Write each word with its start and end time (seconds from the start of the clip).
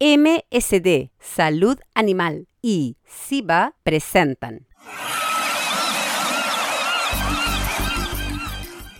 MSD, 0.00 1.10
Salud 1.18 1.78
Animal 1.94 2.48
y 2.62 2.96
SIBA 3.04 3.74
presentan. 3.82 4.66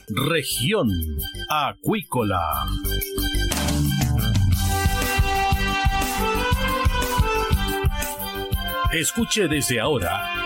Región 0.09 0.89
Acuícola. 1.51 2.41
Escuche 8.93 9.49
desde 9.49 9.81
ahora 9.81 10.46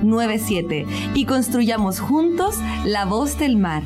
97 0.01 0.85
y 1.13 1.25
construyamos 1.25 1.99
juntos 1.99 2.57
la 2.85 3.05
voz 3.05 3.37
del 3.37 3.57
mar. 3.57 3.83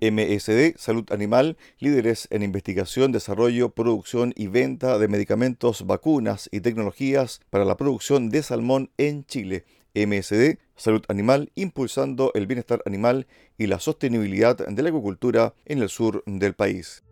MSD, 0.00 0.76
Salud 0.76 1.10
Animal, 1.10 1.56
líderes 1.80 2.28
en 2.30 2.42
investigación, 2.42 3.10
desarrollo, 3.10 3.70
producción 3.70 4.32
y 4.36 4.46
venta 4.46 4.96
de 4.98 5.08
medicamentos, 5.08 5.86
vacunas 5.86 6.48
y 6.52 6.60
tecnologías 6.60 7.40
para 7.50 7.64
la 7.64 7.76
producción 7.76 8.30
de 8.30 8.42
salmón 8.42 8.90
en 8.96 9.24
Chile. 9.24 9.64
MSD, 9.94 10.58
Salud 10.76 11.02
Animal, 11.08 11.50
impulsando 11.56 12.30
el 12.34 12.46
bienestar 12.46 12.82
animal 12.86 13.26
y 13.56 13.66
la 13.66 13.80
sostenibilidad 13.80 14.56
de 14.56 14.82
la 14.82 14.88
agricultura 14.88 15.54
en 15.64 15.82
el 15.82 15.88
sur 15.88 16.22
del 16.26 16.54
país. 16.54 17.02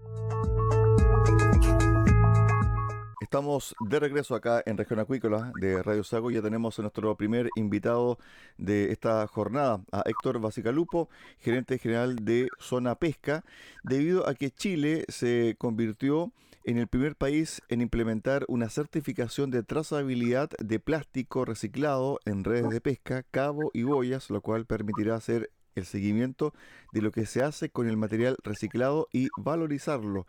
Estamos 3.37 3.77
de 3.81 4.01
regreso 4.01 4.35
acá 4.35 4.63
en 4.65 4.79
Región 4.79 4.99
Acuícola 4.99 5.53
de 5.61 5.83
Radio 5.83 6.03
Sago. 6.05 6.31
Ya 6.31 6.41
tenemos 6.41 6.79
a 6.79 6.83
nuestro 6.83 7.15
primer 7.19 7.51
invitado 7.55 8.19
de 8.57 8.91
esta 8.93 9.27
jornada, 9.27 9.83
a 9.93 10.03
Héctor 10.07 10.41
Basicalupo, 10.41 11.11
gerente 11.41 11.77
general 11.77 12.17
de 12.25 12.49
Zona 12.59 12.95
Pesca, 12.95 13.45
debido 13.83 14.27
a 14.27 14.35
que 14.35 14.51
Chile 14.51 15.05
se 15.09 15.55
convirtió 15.59 16.33
en 16.65 16.79
el 16.79 16.89
primer 16.89 17.15
país 17.15 17.61
en 17.69 17.83
implementar 17.83 18.47
una 18.49 18.71
certificación 18.71 19.51
de 19.51 19.63
trazabilidad 19.63 20.49
de 20.59 20.81
plástico 20.81 21.45
reciclado 21.45 22.21
en 22.25 22.43
redes 22.43 22.71
de 22.71 22.81
pesca, 22.81 23.23
cabo 23.31 23.71
y 23.75 23.83
boyas, 23.83 24.31
lo 24.31 24.41
cual 24.41 24.65
permitirá 24.65 25.15
hacer 25.15 25.51
el 25.75 25.85
seguimiento 25.85 26.55
de 26.95 27.03
lo 27.03 27.11
que 27.11 27.27
se 27.27 27.43
hace 27.43 27.69
con 27.69 27.87
el 27.87 27.99
material 27.99 28.39
reciclado 28.43 29.09
y 29.13 29.29
valorizarlo. 29.37 30.27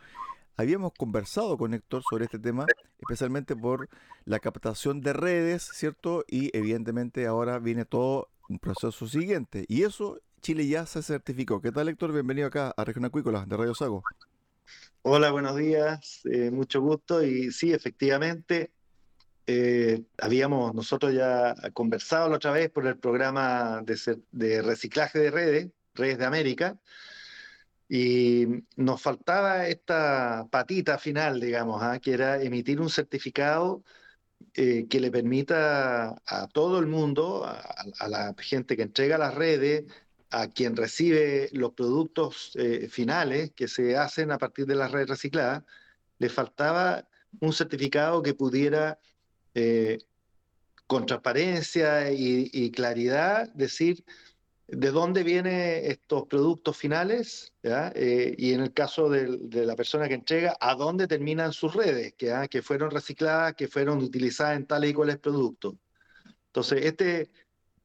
Habíamos 0.59 0.93
conversado 0.97 1.55
con 1.55 1.75
Héctor 1.75 2.01
sobre 2.09 2.25
este 2.25 2.39
tema, 2.39 2.65
especialmente 2.97 3.55
por 3.55 3.87
la 4.25 4.39
captación 4.39 5.01
de 5.01 5.13
redes, 5.13 5.69
¿cierto? 5.71 6.25
Y 6.27 6.49
evidentemente 6.57 7.27
ahora 7.27 7.59
viene 7.59 7.85
todo 7.85 8.29
un 8.49 8.57
proceso 8.57 9.07
siguiente. 9.07 9.65
Y 9.67 9.83
eso 9.83 10.19
Chile 10.41 10.67
ya 10.67 10.87
se 10.87 11.03
certificó. 11.03 11.61
¿Qué 11.61 11.71
tal, 11.71 11.89
Héctor? 11.89 12.11
Bienvenido 12.11 12.47
acá 12.47 12.73
a 12.75 12.83
Región 12.83 13.05
Acuícola 13.05 13.45
de 13.45 13.55
Radio 13.55 13.75
Sago. 13.75 14.01
Hola, 15.03 15.29
buenos 15.29 15.55
días, 15.57 16.21
eh, 16.25 16.49
mucho 16.49 16.81
gusto. 16.81 17.23
Y 17.23 17.51
sí, 17.51 17.71
efectivamente, 17.71 18.71
eh, 19.45 20.01
habíamos 20.17 20.73
nosotros 20.73 21.13
ya 21.13 21.53
conversado 21.71 22.29
la 22.29 22.37
otra 22.37 22.51
vez 22.51 22.71
por 22.71 22.87
el 22.87 22.97
programa 22.97 23.83
de, 23.83 23.95
de 24.31 24.63
reciclaje 24.63 25.19
de 25.19 25.29
redes, 25.29 25.69
Redes 25.93 26.17
de 26.17 26.25
América, 26.25 26.79
y 27.89 28.65
nos 28.75 29.01
faltaba 29.01 29.67
esta 29.67 30.47
patita 30.51 30.97
final, 30.97 31.39
digamos, 31.39 31.81
¿ah? 31.81 31.99
que 31.99 32.13
era 32.13 32.41
emitir 32.41 32.81
un 32.81 32.89
certificado 32.89 33.83
eh, 34.53 34.87
que 34.89 34.99
le 34.99 35.11
permita 35.11 36.21
a 36.25 36.47
todo 36.47 36.79
el 36.79 36.87
mundo, 36.87 37.45
a, 37.45 38.07
la 38.07 38.35
gente 38.39 38.75
que 38.75 38.83
entrega 38.83 39.17
las 39.17 39.33
redes, 39.35 39.85
a 40.29 40.49
quien 40.49 40.75
recibe 40.75 41.49
los 41.53 41.71
productos 41.73 42.51
eh, 42.55 42.89
finales 42.89 43.51
que 43.55 43.67
se 43.69 43.97
hacen 43.97 44.31
a 44.31 44.37
partir 44.37 44.65
de 44.65 44.75
las 44.75 44.91
redes 44.91 45.09
recicladas, 45.09 45.63
le 46.19 46.29
faltaba 46.29 47.07
un 47.39 47.53
certificado 47.53 48.21
que 48.21 48.33
pudiera, 48.33 48.99
eh, 49.53 49.99
con 50.87 51.05
transparencia 51.05 52.11
y, 52.11 52.49
y 52.53 52.71
claridad, 52.71 53.49
decir 53.53 54.03
de 54.67 54.91
dónde 54.91 55.23
vienen 55.23 55.85
estos 55.85 56.27
productos 56.27 56.75
finales 56.75 57.53
eh, 57.63 58.35
y 58.37 58.53
en 58.53 58.61
el 58.61 58.73
caso 58.73 59.09
de, 59.09 59.65
la 59.65 59.75
persona 59.75 60.07
que 60.07 60.15
entrega, 60.15 60.57
a 60.59 60.75
dónde 60.75 61.07
terminan 61.07 61.53
sus 61.53 61.73
redes, 61.73 62.13
que, 62.17 62.47
que 62.49 62.61
fueron 62.61 62.91
recicladas, 62.91 63.55
que 63.55 63.67
fueron 63.67 63.99
utilizadas 63.99 64.57
en 64.57 64.65
tales 64.65 64.91
y 64.91 64.93
cuales 64.93 65.17
productos. 65.19 65.75
Entonces, 66.47 66.85
este 66.85 67.31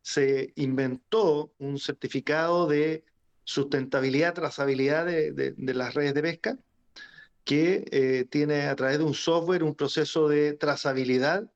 se 0.02 0.52
inventó 0.56 1.54
un 1.58 1.78
certificado 1.78 2.66
de 2.66 3.04
sustentabilidad, 3.44 4.34
trazabilidad 4.34 5.06
de, 5.06 5.54
las 5.56 5.94
redes 5.94 6.14
de 6.14 6.22
pesca, 6.22 6.58
que 7.44 7.84
eh, 7.90 8.24
tiene 8.28 8.66
a 8.66 8.76
través 8.76 8.98
de 8.98 9.04
un 9.04 9.14
software 9.14 9.62
un 9.62 9.74
proceso 9.74 10.28
de 10.28 10.54
trazabilidad 10.54 11.50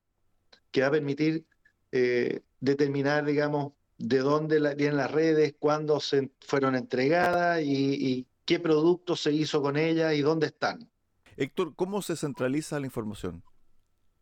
que 0.71 0.81
va 0.81 0.87
a 0.87 0.91
permitir 0.91 1.45
eh, 1.91 2.41
determinar, 2.59 3.25
digamos, 3.25 3.73
de 3.97 4.19
dónde 4.19 4.75
vienen 4.75 4.97
las 4.97 5.11
redes, 5.11 5.55
cuándo 5.59 5.99
se 5.99 6.31
fueron 6.41 6.75
entregadas 6.75 7.61
y, 7.63 8.25
qué 8.45 8.61
producto 8.61 9.17
se 9.17 9.33
hizo 9.33 9.61
con 9.61 9.75
ellas 9.75 10.13
y 10.13 10.21
dónde 10.21 10.47
están. 10.47 10.89
Héctor, 11.35 11.75
¿cómo 11.75 12.01
se 12.01 12.15
centraliza 12.15 12.79
la 12.79 12.85
información? 12.85 13.43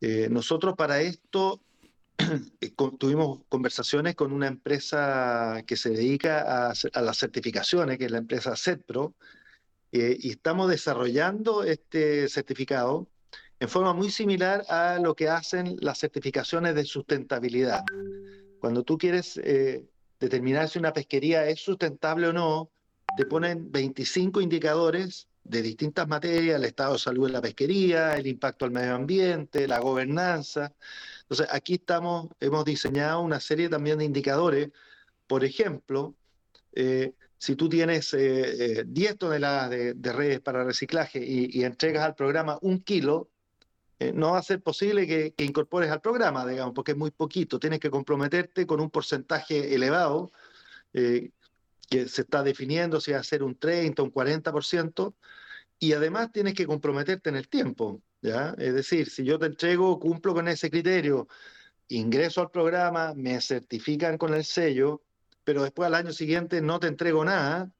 Eh, 0.01 0.29
nosotros 0.31 0.73
para 0.75 0.99
esto 1.01 1.61
tuvimos 2.99 3.41
conversaciones 3.49 4.15
con 4.15 4.31
una 4.31 4.47
empresa 4.47 5.61
que 5.67 5.77
se 5.77 5.91
dedica 5.91 6.71
a, 6.71 7.01
las 7.01 7.17
certificaciones, 7.19 7.99
que 7.99 8.05
es 8.05 8.11
la 8.11 8.17
empresa 8.17 8.55
CETPRO, 8.55 9.13
y 9.91 10.31
estamos 10.31 10.69
desarrollando 10.69 11.63
este 11.63 12.27
certificado 12.27 13.07
en 13.59 13.69
forma 13.69 13.93
muy 13.93 14.11
similar 14.11 14.65
a 14.67 14.99
lo 14.99 15.15
que 15.15 15.29
hacen 15.29 15.77
las 15.79 15.99
certificaciones 15.99 16.75
de 16.75 16.83
sustentabilidad. 16.83 17.83
Cuando 18.65 18.81
tú 18.81 18.97
quieres 18.97 19.39
determinar 20.19 20.67
si 20.69 20.79
una 20.79 20.91
pesquería 20.91 21.47
es 21.47 21.59
sustentable 21.59 22.29
o 22.29 22.33
no, 22.33 22.71
te 23.15 23.27
ponen 23.27 23.71
25 23.71 24.41
indicadores 24.41 25.27
de 25.43 25.61
distintas 25.61 26.07
materias, 26.07 26.55
el 26.55 26.65
estado 26.65 26.93
de 26.93 26.97
salud 26.97 27.27
de 27.27 27.33
la 27.33 27.43
pesquería, 27.43 28.17
el 28.17 28.25
impacto 28.25 28.65
al 28.65 28.71
medio 28.71 28.95
ambiente, 28.95 29.67
la 29.67 29.77
gobernanza. 29.77 30.73
Entonces, 31.21 31.47
aquí 31.51 31.75
estamos, 31.75 32.29
hemos 32.39 32.65
diseñado 32.65 33.21
una 33.21 33.39
serie 33.39 33.69
también 33.69 33.99
de 33.99 34.05
indicadores. 34.05 34.69
Por 35.27 35.45
ejemplo, 35.45 36.15
eh, 36.73 37.13
si 37.37 37.55
tú 37.55 37.69
tienes 37.69 38.13
10 38.13 38.23
eh, 38.23 38.87
eh, 38.91 39.13
toneladas 39.13 39.69
de, 39.69 40.11
redes 40.11 40.39
para 40.39 40.63
reciclaje 40.63 41.23
y, 41.23 41.63
entregas 41.63 42.03
al 42.03 42.15
programa 42.15 42.57
un 42.63 42.81
kilo, 42.81 43.29
no 44.13 44.31
va 44.31 44.39
a 44.39 44.43
ser 44.43 44.61
posible 44.61 45.07
que, 45.07 45.33
que, 45.33 45.45
incorpores 45.45 45.89
al 45.89 46.01
programa, 46.01 46.45
digamos, 46.45 46.73
porque 46.73 46.91
es 46.91 46.97
muy 46.97 47.11
poquito. 47.11 47.59
Tienes 47.59 47.79
que 47.79 47.89
comprometerte 47.89 48.65
con 48.65 48.81
un 48.81 48.89
porcentaje 48.89 49.73
elevado 49.73 50.31
que 51.89 52.07
se 52.07 52.21
está 52.21 52.43
definiendo 52.43 52.99
si 52.99 53.11
va 53.11 53.19
a 53.19 53.23
ser 53.23 53.43
un 53.43 53.57
30, 53.57 54.03
un 54.03 54.11
40%, 54.11 55.13
y 55.79 55.93
además 55.93 56.31
tienes 56.31 56.53
que 56.53 56.65
comprometerte 56.65 57.29
en 57.29 57.35
el 57.35 57.47
tiempo, 57.47 58.01
¿ya? 58.21 58.55
Es 58.57 58.73
decir, 58.73 59.09
si 59.09 59.23
yo 59.23 59.37
te 59.37 59.47
entrego, 59.47 59.99
cumplo 59.99 60.33
con 60.33 60.47
ese 60.47 60.69
criterio, 60.69 61.27
ingreso 61.89 62.41
al 62.41 62.49
programa, 62.49 63.13
me 63.15 63.39
certifican 63.41 64.17
con 64.17 64.33
el 64.33 64.45
sello, 64.45 65.01
pero 65.43 65.63
después 65.63 65.87
al 65.87 65.95
año 65.95 66.11
siguiente 66.11 66.61
no 66.61 66.79
te 66.79 66.87
entrego 66.87 67.23
nada, 67.25 67.71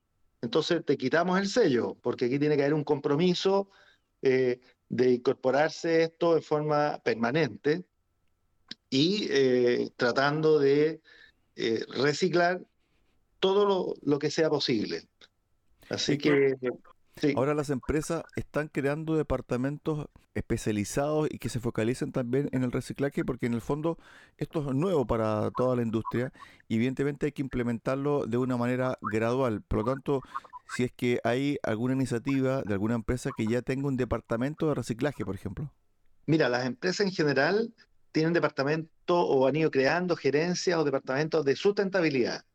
entonces 0.41 0.83
te 0.85 0.97
quitamos 0.97 1.39
el 1.39 1.47
sello, 1.47 1.97
porque 2.01 2.25
aquí 2.25 2.37
tiene 2.37 2.55
que 2.55 2.63
haber 2.63 2.73
un 2.73 2.83
compromiso 2.83 3.69
eh, 4.21 4.59
de 4.89 5.13
incorporarse 5.13 6.03
esto 6.03 6.35
de 6.35 6.41
forma 6.41 6.99
permanente 7.03 7.85
y 8.89 9.27
eh, 9.29 9.89
tratando 9.97 10.59
de 10.59 11.01
eh, 11.55 11.85
reciclar 11.89 12.61
todo 13.39 13.95
lo, 14.01 14.19
que 14.19 14.31
sea 14.31 14.49
posible. 14.49 15.07
Así 15.89 16.17
que... 16.17 16.55
Ahora 17.37 17.53
las 17.53 17.69
empresas 17.69 18.23
están 18.35 18.67
creando 18.67 19.15
departamentos 19.15 20.07
especializados 20.33 21.29
y 21.31 21.39
que 21.39 21.47
se 21.47 21.61
focalicen 21.61 22.11
también 22.11 22.49
en 22.51 22.63
el 22.63 22.73
reciclaje 22.73 23.23
porque 23.23 23.45
en 23.45 23.53
el 23.53 23.61
fondo 23.61 23.97
esto 24.37 24.59
es 24.59 24.75
nuevo 24.75 25.07
para 25.07 25.49
toda 25.51 25.77
la 25.77 25.81
industria 25.81 26.33
y 26.67 26.75
evidentemente 26.75 27.27
hay 27.27 27.31
que 27.31 27.41
implementarlo 27.41 28.25
de 28.25 28.37
una 28.37 28.57
manera 28.57 28.97
gradual. 29.01 29.61
Por 29.61 29.79
lo 29.79 29.93
tanto, 29.93 30.21
si 30.73 30.83
es 30.83 30.91
que 30.91 31.19
hay 31.23 31.57
alguna 31.63 31.93
iniciativa 31.93 32.61
de 32.63 32.73
alguna 32.73 32.95
empresa 32.95 33.29
que 33.35 33.45
ya 33.45 33.61
tenga 33.61 33.87
un 33.87 33.97
departamento 33.97 34.67
de 34.67 34.75
reciclaje, 34.75 35.25
por 35.25 35.35
ejemplo. 35.35 35.71
Mira, 36.25 36.49
las 36.49 36.65
empresas 36.65 37.05
en 37.05 37.11
general 37.11 37.73
tienen 38.11 38.33
departamento 38.33 39.19
o 39.19 39.47
han 39.47 39.55
ido 39.55 39.69
creando 39.69 40.15
gerencias 40.15 40.77
o 40.77 40.83
departamentos 40.83 41.45
de 41.45 41.55
sustentabilidad. 41.55 42.45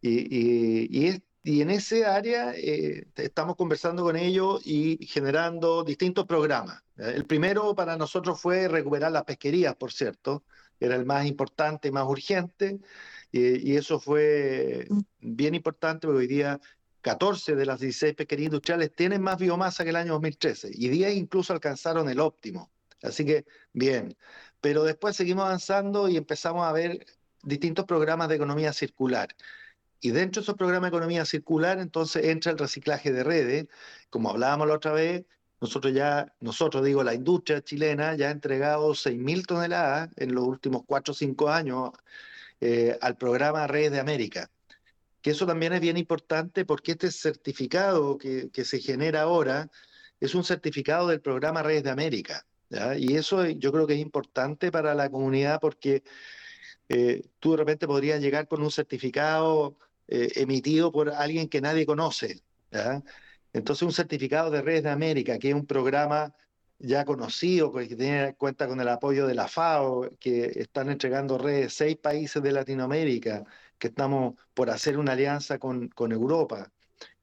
Y, 0.00 1.20
y, 1.44 1.60
en 1.60 1.70
ese 1.70 2.06
área 2.06 2.52
eh, 2.54 3.06
estamos 3.16 3.56
conversando 3.56 4.04
con 4.04 4.16
ellos 4.16 4.62
y 4.64 5.06
generando 5.06 5.84
distintos 5.84 6.26
programas. 6.26 6.82
El 6.96 7.24
primero 7.26 7.74
para 7.74 7.96
nosotros 7.96 8.40
fue 8.40 8.68
recuperar 8.68 9.12
las 9.12 9.24
pesquerías, 9.24 9.74
por 9.74 9.92
cierto, 9.92 10.44
era 10.78 10.96
el 10.96 11.04
más 11.04 11.26
importante, 11.26 11.90
más 11.90 12.06
urgente, 12.06 12.80
y, 13.32 13.76
eso 13.76 13.98
fue 13.98 14.86
bien 15.20 15.54
importante 15.54 16.06
porque 16.06 16.20
hoy 16.20 16.26
día 16.26 16.60
14 17.02 17.56
de 17.56 17.66
las 17.66 17.80
16 17.80 18.14
pesquerías 18.14 18.46
industriales 18.46 18.94
tienen 18.94 19.22
más 19.22 19.38
biomasa 19.38 19.84
que 19.84 19.90
el 19.90 19.96
año 19.96 20.12
2013 20.14 20.70
y 20.72 20.88
10 20.88 21.14
incluso 21.16 21.52
alcanzaron 21.52 22.08
el 22.08 22.20
óptimo. 22.20 22.70
Así 23.02 23.24
que 23.24 23.44
bien, 23.72 24.16
pero 24.60 24.84
después 24.84 25.16
seguimos 25.16 25.44
avanzando 25.44 26.08
y 26.08 26.16
empezamos 26.16 26.64
a 26.66 26.72
ver 26.72 27.04
distintos 27.42 27.84
programas 27.84 28.28
de 28.28 28.36
economía 28.36 28.72
circular. 28.72 29.28
Y 30.00 30.10
dentro 30.10 30.40
de 30.40 30.44
esos 30.44 30.56
programas 30.56 30.90
de 30.90 30.96
economía 30.96 31.24
circular, 31.24 31.78
entonces 31.78 32.24
entra 32.26 32.52
el 32.52 32.58
reciclaje 32.58 33.12
de 33.12 33.24
redes. 33.24 33.66
Como 34.10 34.30
hablábamos 34.30 34.68
la 34.68 34.74
otra 34.74 34.92
vez, 34.92 35.24
nosotros 35.60 35.94
ya, 35.94 36.32
nosotros 36.40 36.84
digo, 36.84 37.04
la 37.04 37.14
industria 37.14 37.62
chilena 37.62 38.16
ya 38.16 38.28
ha 38.28 38.30
entregado 38.32 38.94
6.000 38.94 39.46
toneladas 39.46 40.10
en 40.16 40.34
los 40.34 40.44
últimos 40.44 40.82
4 40.86 41.12
o 41.12 41.14
5 41.14 41.50
años 41.50 41.90
eh, 42.60 42.98
al 43.00 43.16
programa 43.16 43.66
Redes 43.66 43.92
de 43.92 44.00
América. 44.00 44.50
Que 45.22 45.30
eso 45.30 45.46
también 45.46 45.72
es 45.72 45.80
bien 45.80 45.96
importante 45.96 46.64
porque 46.64 46.92
este 46.92 47.10
certificado 47.10 48.18
que, 48.18 48.50
que 48.50 48.64
se 48.64 48.80
genera 48.80 49.22
ahora 49.22 49.70
es 50.20 50.34
un 50.34 50.44
certificado 50.44 51.08
del 51.08 51.20
programa 51.20 51.62
Redes 51.62 51.84
de 51.84 51.90
América. 51.90 52.46
Y 52.98 53.16
eso 53.16 53.46
yo 53.46 53.72
creo 53.72 53.86
que 53.86 53.94
es 53.94 54.00
importante 54.00 54.72
para 54.72 54.94
la 54.94 55.10
comunidad 55.10 55.60
porque 55.60 56.02
eh, 56.88 57.22
tú 57.38 57.52
de 57.52 57.58
repente 57.58 57.86
podrías 57.86 58.20
llegar 58.20 58.48
con 58.48 58.62
un 58.62 58.70
certificado 58.70 59.76
eh, 60.08 60.30
emitido 60.36 60.90
por 60.90 61.10
alguien 61.10 61.48
que 61.48 61.60
nadie 61.60 61.86
conoce. 61.86 62.42
Entonces 63.52 63.82
un 63.82 63.92
certificado 63.92 64.50
de 64.50 64.62
Redes 64.62 64.84
de 64.84 64.90
América, 64.90 65.38
que 65.38 65.50
es 65.50 65.54
un 65.54 65.66
programa 65.66 66.34
ya 66.78 67.04
conocido, 67.04 67.72
que 67.72 67.86
tiene 67.86 68.34
cuenta 68.34 68.66
con 68.66 68.80
el 68.80 68.88
apoyo 68.88 69.26
de 69.26 69.34
la 69.34 69.48
FAO, 69.48 70.08
que 70.18 70.46
están 70.56 70.90
entregando 70.90 71.38
redes 71.38 71.74
seis 71.74 71.96
países 71.96 72.42
de 72.42 72.52
Latinoamérica, 72.52 73.44
que 73.82 73.88
estamos 73.88 74.36
por 74.54 74.70
hacer 74.70 74.96
una 74.96 75.10
alianza 75.10 75.58
con, 75.58 75.88
con 75.88 76.12
Europa, 76.12 76.70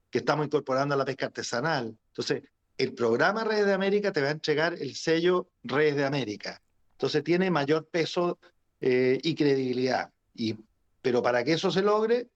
que 0.10 0.18
estamos 0.18 0.46
incorporando 0.46 0.94
a 0.94 0.98
la 0.98 1.06
pesca 1.06 1.28
artesanal. 1.28 1.98
Entonces, 2.08 2.44
el 2.78 2.94
programa 2.94 3.46
Redes 3.46 3.66
de 3.66 3.72
América 3.72 4.12
te 4.12 4.22
va 4.22 4.28
a 4.28 4.32
entregar 4.32 4.74
el 4.74 4.94
sello 4.96 5.48
Redes 5.64 5.96
de 5.96 6.04
América. 6.04 6.62
Entonces 6.92 7.24
tiene 7.24 7.50
mayor 7.50 7.88
peso 7.88 8.40
eh, 8.82 9.20
y 9.24 9.36
credibilidad. 9.36 10.12
Y, 10.36 10.58
pero 11.02 11.24
para 11.24 11.46
que 11.46 11.54
eso 11.54 11.72
se 11.72 11.82
logre, 11.82 12.28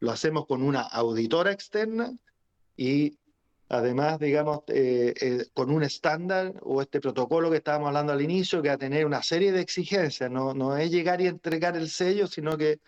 lo 0.00 0.10
hacemos 0.10 0.44
con 0.44 0.62
una 0.62 0.82
auditora 0.82 1.50
externa 1.50 2.12
y 2.76 3.16
además, 3.70 4.18
digamos, 4.18 4.64
eh, 4.66 5.14
eh, 5.18 5.46
con 5.54 5.70
un 5.70 5.82
estándar 5.82 6.52
o 6.60 6.82
este 6.82 7.00
protocolo 7.00 7.50
que 7.50 7.56
estábamos 7.56 7.86
hablando 7.86 8.12
al 8.12 8.20
inicio, 8.20 8.60
que 8.60 8.68
va 8.68 8.74
a 8.74 8.78
tener 8.78 9.06
una 9.06 9.22
serie 9.22 9.50
de 9.50 9.62
exigencias, 9.62 10.30
no, 10.30 10.52
no 10.52 10.76
es 10.76 10.90
llegar 10.90 11.22
y 11.22 11.26
entregar 11.26 11.74
el 11.74 11.88
sello, 11.88 12.26
sino 12.26 12.58
que 12.58 12.80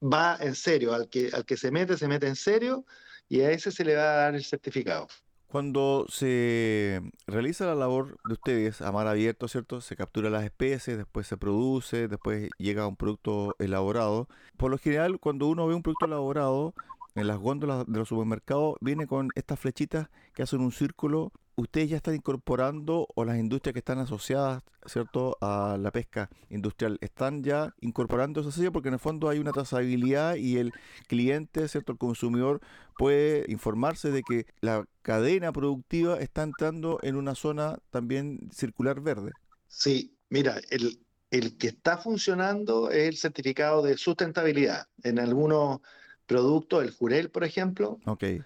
va 0.00 0.36
en 0.40 0.54
serio, 0.54 0.94
al 0.94 1.08
que, 1.08 1.30
al 1.32 1.44
que 1.44 1.56
se 1.56 1.70
mete, 1.70 1.96
se 1.96 2.08
mete 2.08 2.26
en 2.26 2.36
serio 2.36 2.84
y 3.28 3.40
a 3.40 3.50
ese 3.50 3.70
se 3.70 3.84
le 3.84 3.96
va 3.96 4.02
a 4.02 4.16
dar 4.16 4.34
el 4.34 4.44
certificado. 4.44 5.08
Cuando 5.46 6.06
se 6.08 7.00
realiza 7.26 7.66
la 7.66 7.74
labor 7.74 8.18
de 8.24 8.34
ustedes 8.34 8.80
a 8.82 8.92
mar 8.92 9.08
abierto, 9.08 9.48
¿cierto? 9.48 9.80
Se 9.80 9.96
captura 9.96 10.30
las 10.30 10.44
especies, 10.44 10.96
después 10.96 11.26
se 11.26 11.36
produce, 11.36 12.06
después 12.06 12.50
llega 12.58 12.86
un 12.86 12.96
producto 12.96 13.56
elaborado. 13.58 14.28
Por 14.56 14.70
lo 14.70 14.78
general, 14.78 15.18
cuando 15.18 15.48
uno 15.48 15.66
ve 15.66 15.74
un 15.74 15.82
producto 15.82 16.06
elaborado, 16.06 16.72
en 17.16 17.26
las 17.26 17.38
góndolas 17.38 17.84
de 17.86 17.98
los 17.98 18.08
supermercados 18.08 18.76
viene 18.80 19.08
con 19.08 19.30
estas 19.34 19.58
flechitas 19.58 20.08
que 20.34 20.44
hacen 20.44 20.60
un 20.60 20.70
círculo 20.70 21.32
ustedes 21.60 21.90
ya 21.90 21.96
están 21.96 22.14
incorporando 22.14 23.06
o 23.14 23.24
las 23.24 23.38
industrias 23.38 23.72
que 23.72 23.78
están 23.78 23.98
asociadas, 23.98 24.62
¿cierto?, 24.86 25.36
a 25.40 25.76
la 25.78 25.90
pesca 25.90 26.30
industrial, 26.48 26.98
están 27.00 27.42
ya 27.42 27.74
incorporando 27.80 28.40
ese 28.40 28.52
sello 28.52 28.72
porque 28.72 28.88
en 28.88 28.94
el 28.94 29.00
fondo 29.00 29.28
hay 29.28 29.38
una 29.38 29.52
trazabilidad 29.52 30.36
y 30.36 30.56
el 30.56 30.72
cliente, 31.06 31.68
¿cierto?, 31.68 31.92
el 31.92 31.98
consumidor 31.98 32.60
puede 32.96 33.44
informarse 33.48 34.10
de 34.10 34.22
que 34.22 34.46
la 34.60 34.84
cadena 35.02 35.52
productiva 35.52 36.18
está 36.18 36.42
entrando 36.42 36.98
en 37.02 37.16
una 37.16 37.34
zona 37.34 37.78
también 37.90 38.50
circular 38.52 39.00
verde. 39.00 39.32
Sí, 39.68 40.16
mira, 40.28 40.60
el, 40.70 41.00
el 41.30 41.56
que 41.56 41.68
está 41.68 41.98
funcionando 41.98 42.90
es 42.90 43.08
el 43.08 43.16
certificado 43.16 43.82
de 43.82 43.96
sustentabilidad. 43.96 44.86
En 45.02 45.18
algunos 45.18 45.80
productos, 46.26 46.84
el 46.84 46.90
Jurel, 46.90 47.30
por 47.30 47.44
ejemplo, 47.44 47.98
okay. 48.06 48.42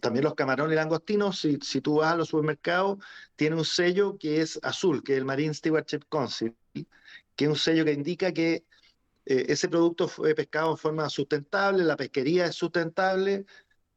También 0.00 0.24
los 0.24 0.34
camarones 0.34 0.72
y 0.72 0.76
langostinos, 0.76 1.40
si, 1.40 1.58
si 1.62 1.80
tú 1.80 1.96
vas 1.96 2.12
a 2.12 2.16
los 2.16 2.28
supermercados, 2.28 2.98
tiene 3.36 3.56
un 3.56 3.64
sello 3.64 4.16
que 4.18 4.40
es 4.40 4.58
azul, 4.62 5.02
que 5.02 5.12
es 5.14 5.18
el 5.18 5.24
Marine 5.24 5.54
Stewardship 5.54 6.02
Council, 6.08 6.54
que 6.72 7.44
es 7.44 7.48
un 7.48 7.56
sello 7.56 7.84
que 7.84 7.92
indica 7.92 8.32
que 8.32 8.64
eh, 9.26 9.46
ese 9.48 9.68
producto 9.68 10.08
fue 10.08 10.34
pescado 10.34 10.70
en 10.70 10.78
forma 10.78 11.08
sustentable, 11.10 11.84
la 11.84 11.96
pesquería 11.96 12.46
es 12.46 12.54
sustentable 12.54 13.44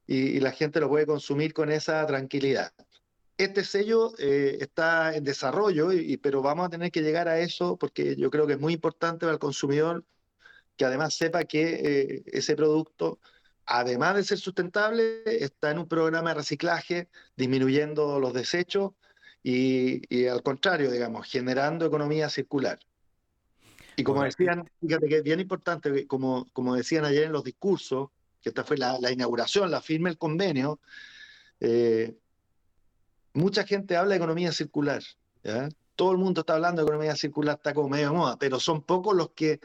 y, 0.05 0.39
la 0.41 0.51
gente 0.51 0.81
lo 0.81 0.89
puede 0.89 1.05
consumir 1.05 1.53
con 1.53 1.71
esa 1.71 2.05
tranquilidad. 2.05 2.73
Este 3.37 3.63
sello 3.63 4.13
eh, 4.19 4.57
está 4.59 5.15
en 5.15 5.23
desarrollo, 5.23 5.93
y, 5.93 6.17
pero 6.17 6.41
vamos 6.41 6.67
a 6.67 6.69
tener 6.69 6.91
que 6.91 7.01
llegar 7.01 7.27
a 7.29 7.39
eso 7.39 7.77
porque 7.77 8.15
yo 8.17 8.29
creo 8.29 8.45
que 8.45 8.53
es 8.53 8.59
muy 8.59 8.73
importante 8.73 9.19
para 9.21 9.33
el 9.33 9.39
consumidor 9.39 10.03
que 10.75 10.85
además 10.85 11.13
sepa 11.13 11.43
que 11.45 11.63
eh, 11.83 12.23
ese 12.25 12.55
producto 12.55 13.19
además 13.65 14.15
de 14.15 14.23
ser 14.23 14.37
sustentable, 14.37 15.23
está 15.25 15.71
en 15.71 15.79
un 15.79 15.87
programa 15.87 16.29
de 16.29 16.35
reciclaje, 16.35 17.09
disminuyendo 17.35 18.19
los 18.19 18.33
desechos 18.33 18.91
y, 19.43 20.25
al 20.27 20.43
contrario, 20.43 20.91
digamos, 20.91 21.27
generando 21.27 21.85
economía 21.85 22.29
circular. 22.29 22.79
Y 23.95 24.03
como 24.03 24.23
decían, 24.23 24.69
fíjate 24.79 25.07
que 25.07 25.17
es 25.17 25.23
bien 25.23 25.39
importante, 25.39 26.07
como, 26.07 26.47
como 26.53 26.75
decían 26.75 27.05
ayer 27.05 27.23
en 27.23 27.31
los 27.31 27.43
discursos, 27.43 28.09
que 28.41 28.49
esta 28.49 28.63
fue 28.63 28.77
la, 28.77 29.11
inauguración, 29.11 29.69
la 29.69 29.81
firma 29.81 30.09
el 30.09 30.17
convenio, 30.17 30.79
eh, 31.59 32.15
mucha 33.33 33.65
gente 33.65 33.95
habla 33.95 34.11
de 34.11 34.17
economía 34.17 34.51
circular. 34.51 35.03
Todo 35.95 36.11
el 36.11 36.17
mundo 36.17 36.41
está 36.41 36.53
hablando 36.53 36.81
de 36.81 36.87
economía 36.87 37.15
circular, 37.15 37.57
está 37.57 37.73
como 37.73 37.89
medio 37.89 38.07
de 38.07 38.17
moda, 38.17 38.37
pero 38.37 38.59
son 38.59 38.81
pocos 38.81 39.15
los 39.15 39.31
que 39.31 39.59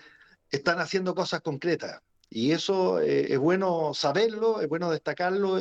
están 0.50 0.80
haciendo 0.80 1.14
cosas 1.14 1.40
concretas. 1.40 2.02
Y 2.28 2.52
eso 2.52 3.00
eh, 3.00 3.32
es 3.32 3.38
bueno 3.38 3.94
saberlo, 3.94 4.60
es 4.60 4.68
bueno 4.68 4.90
destacarlo, 4.90 5.60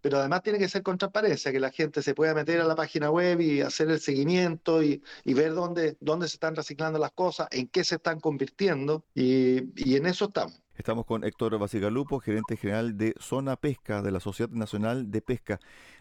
pero 0.00 0.18
además 0.18 0.42
tiene 0.42 0.58
que 0.60 0.68
ser 0.68 0.84
con 0.84 0.98
transparencia, 0.98 1.50
que 1.50 1.58
la 1.58 1.72
gente 1.72 2.00
se 2.00 2.14
pueda 2.14 2.32
meter 2.32 2.60
a 2.60 2.64
la 2.64 2.76
página 2.76 3.10
web 3.10 3.40
y 3.40 3.60
hacer 3.60 3.90
el 3.90 3.98
seguimiento 3.98 4.80
y, 4.82 5.02
ver 5.24 5.52
dónde, 5.52 5.96
dónde 6.00 6.28
se 6.28 6.36
están 6.36 6.54
reciclando 6.54 6.98
las 6.98 7.10
cosas, 7.10 7.48
en 7.50 7.66
qué 7.66 7.82
se 7.82 7.96
están 7.96 8.20
convirtiendo, 8.20 9.04
y, 9.14 9.96
en 9.96 10.06
eso 10.06 10.26
estamos. 10.26 10.62
Estamos 10.76 11.06
con 11.06 11.24
Héctor 11.24 11.58
Basigalupo, 11.58 12.20
gerente 12.20 12.56
general 12.56 12.96
de 12.96 13.14
Zona 13.18 13.56
Pesca 13.56 14.00
de 14.00 14.12
la 14.12 14.20
Sociedad 14.20 14.52
Nacional 14.52 15.10
de 15.10 15.22
Pesca. 15.22 15.58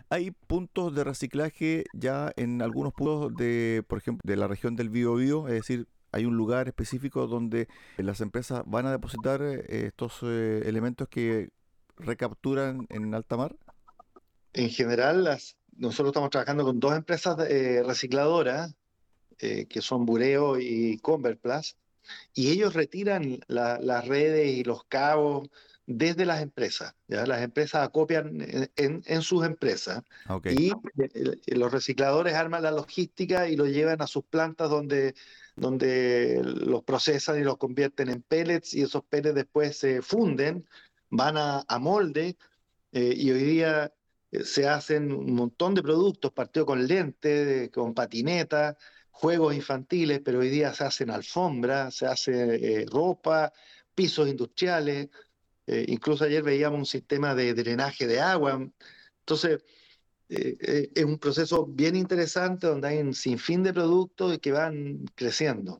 Hay 0.09 0.29
puntos 0.29 0.93
de 0.93 1.03
reciclaje 1.03 1.85
ya 1.93 2.31
en 2.35 2.61
algunos 2.61 2.93
puntos 2.93 3.33
de, 3.35 3.83
por 3.87 3.97
ejemplo, 3.97 4.21
de 4.23 4.35
la 4.35 4.47
región 4.47 4.75
del 4.75 4.89
Biobío, 4.89 5.47
es 5.47 5.53
decir, 5.55 5.87
hay 6.15 6.25
un 6.25 6.37
lugar 6.37 6.69
específico 6.69 7.27
donde 7.27 7.67
las 7.97 8.21
empresas 8.21 8.63
van 8.65 8.85
a 8.85 8.91
depositar 8.91 9.41
eh, 9.41 9.87
estos 9.87 10.19
eh, 10.23 10.63
elementos 10.65 11.09
que 11.09 11.49
recapturan 11.97 12.87
en 12.89 13.13
alta 13.13 13.35
mar. 13.35 13.53
En 14.53 14.69
general, 14.69 15.37
nosotros 15.75 16.11
estamos 16.11 16.29
trabajando 16.29 16.63
con 16.63 16.79
dos 16.79 16.95
empresas 16.95 17.37
eh, 17.49 17.83
recicladoras, 17.85 18.73
que 19.37 19.81
son 19.81 20.05
Bureo 20.05 20.57
y 20.57 20.97
Converplast, 20.99 21.77
y 22.33 22.49
ellos 22.49 22.73
retiran 22.73 23.41
las 23.47 24.07
redes 24.07 24.47
y 24.47 24.63
los 24.63 24.85
cabos 24.85 25.49
desde 25.87 26.25
las 26.25 26.41
empresas. 26.41 26.95
¿ya? 27.07 27.25
Las 27.25 27.41
empresas 27.41 27.83
acopian 27.83 28.45
en, 28.75 29.21
sus 29.21 29.45
empresas 29.45 30.03
y 30.49 30.71
los 31.47 31.71
recicladores 31.71 32.33
arman 32.33 32.63
la 32.63 32.71
logística 32.71 33.47
y 33.47 33.55
lo 33.55 33.65
llevan 33.65 34.01
a 34.01 34.07
sus 34.07 34.23
plantas 34.23 34.69
donde, 34.69 35.15
donde 35.55 36.41
los 36.43 36.83
procesan 36.83 37.39
y 37.39 37.43
los 37.43 37.57
convierten 37.57 38.09
en 38.09 38.21
pellets 38.21 38.73
y 38.73 38.81
esos 38.81 39.03
pellets 39.03 39.35
después 39.35 39.77
se 39.77 40.01
funden, 40.01 40.67
van 41.09 41.37
a, 41.37 41.65
molde 41.79 42.37
eh, 42.91 43.13
y 43.15 43.31
hoy 43.31 43.43
día 43.43 43.93
eh, 44.31 44.43
se 44.43 44.67
hacen 44.67 45.11
un 45.11 45.33
montón 45.33 45.75
de 45.75 45.83
productos, 45.83 46.31
partido 46.31 46.65
con 46.65 46.87
lentes, 46.87 47.69
con 47.69 47.93
patinetas, 47.93 48.75
juegos 49.11 49.55
infantiles, 49.55 50.21
pero 50.23 50.39
hoy 50.39 50.49
día 50.49 50.73
se 50.73 50.83
hacen 50.83 51.09
alfombras, 51.09 51.95
se 51.95 52.05
hace 52.07 52.81
eh, 52.81 52.85
ropa, 52.91 53.53
pisos 53.93 54.27
industriales, 54.27 55.09
eh, 55.67 55.85
incluso 55.87 56.25
ayer 56.25 56.43
veíamos 56.43 56.79
un 56.79 56.85
sistema 56.85 57.35
de 57.35 57.53
drenaje 57.53 58.07
de 58.07 58.19
agua. 58.19 58.67
Entonces, 59.19 59.63
eh, 60.29 60.57
eh, 60.59 60.91
es 60.95 61.05
un 61.05 61.19
proceso 61.19 61.65
bien 61.65 61.95
interesante 61.95 62.67
donde 62.67 62.87
hay 62.87 62.99
un 62.99 63.13
sinfín 63.13 63.63
de 63.63 63.73
productos 63.73 64.37
que 64.39 64.51
van 64.51 65.05
creciendo. 65.15 65.79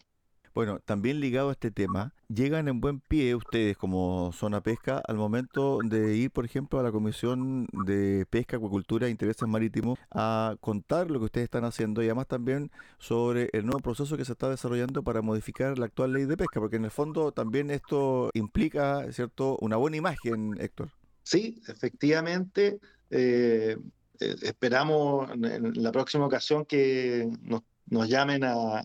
Bueno, 0.56 0.80
también 0.80 1.20
ligado 1.20 1.50
a 1.50 1.52
este 1.52 1.70
tema, 1.70 2.14
llegan 2.30 2.70
en 2.70 2.80
buen 2.80 3.02
pie 3.02 3.36
ustedes 3.36 3.76
como 3.76 4.32
zona 4.32 4.62
pesca 4.62 5.02
al 5.06 5.18
momento 5.18 5.80
de 5.84 6.16
ir, 6.16 6.32
por 6.32 6.46
ejemplo, 6.46 6.80
a 6.80 6.84
la 6.84 6.94
Comisión 6.94 7.68
de 7.86 8.26
Pesca, 8.30 8.56
Acuicultura 8.56 9.08
e 9.08 9.10
Intereses 9.10 9.46
Marítimos 9.50 10.00
a 10.12 10.56
contar 10.62 11.12
lo 11.12 11.20
que 11.20 11.26
ustedes 11.26 11.44
están 11.44 11.66
haciendo 11.66 12.02
y 12.02 12.06
además 12.06 12.28
también 12.28 12.72
sobre 13.00 13.50
el 13.52 13.66
nuevo 13.66 13.82
proceso 13.82 14.16
que 14.16 14.24
se 14.24 14.32
está 14.32 14.50
desarrollando 14.50 15.04
para 15.04 15.22
modificar 15.22 15.78
la 15.78 15.88
actual 15.88 16.14
ley 16.14 16.24
de 16.24 16.38
pesca, 16.38 16.62
porque 16.62 16.78
en 16.78 16.86
el 16.86 16.92
fondo 16.92 17.34
también 17.34 17.70
esto 17.70 18.30
implica, 18.34 19.12
¿cierto?, 19.12 19.58
una 19.60 19.76
buena 19.76 19.98
imagen, 19.98 20.56
Héctor. 20.58 20.90
Sí, 21.24 21.62
efectivamente. 21.68 22.80
Eh, 23.10 23.76
eh, 24.22 24.36
esperamos 24.44 25.30
en 25.32 25.84
la 25.84 25.92
próxima 25.92 26.26
ocasión 26.26 26.64
que 26.64 27.28
nos 27.42 27.64
nos 27.88 28.10
llamen 28.10 28.44
a, 28.44 28.84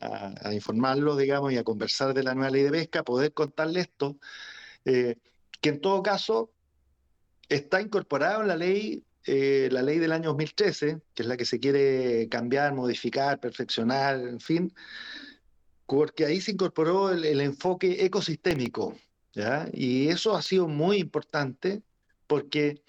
informarlo, 0.53 1.17
digamos, 1.17 1.53
y 1.53 1.57
a 1.57 1.65
conversar 1.65 2.15
de 2.15 2.23
la 2.23 2.35
nueva 2.35 2.51
ley 2.51 2.63
de 2.63 2.71
pesca, 2.71 3.03
poder 3.03 3.33
contarle 3.33 3.81
esto, 3.81 4.19
eh, 4.85 5.17
que 5.61 5.71
en 5.71 5.81
todo 5.81 6.03
caso 6.03 6.51
está 7.49 7.81
incorporado 7.81 8.43
en 8.43 8.49
la 8.49 8.57
ley, 8.57 9.05
eh, 9.27 9.69
la 9.73 9.83
ley 9.83 9.99
del 9.99 10.13
año 10.13 10.31
2013, 10.31 11.01
que 11.15 11.23
es 11.23 11.29
la 11.29 11.37
que 11.37 11.45
se 11.45 11.59
quiere 11.59 12.29
cambiar, 12.29 12.75
modificar, 12.75 13.41
perfeccionar, 13.41 14.21
en 14.21 14.41
fin, 14.41 14.73
porque 15.87 16.25
ahí 16.25 16.41
se 16.41 16.53
incorporó 16.53 17.11
el, 17.11 17.41
enfoque 17.41 18.05
ecosistémico, 18.05 18.97
¿ya? 19.33 19.69
Y 19.73 20.09
eso 20.09 20.37
ha 20.37 20.43
sido 20.43 20.69
muy 20.69 20.99
importante 20.99 21.83
porque 22.27 22.83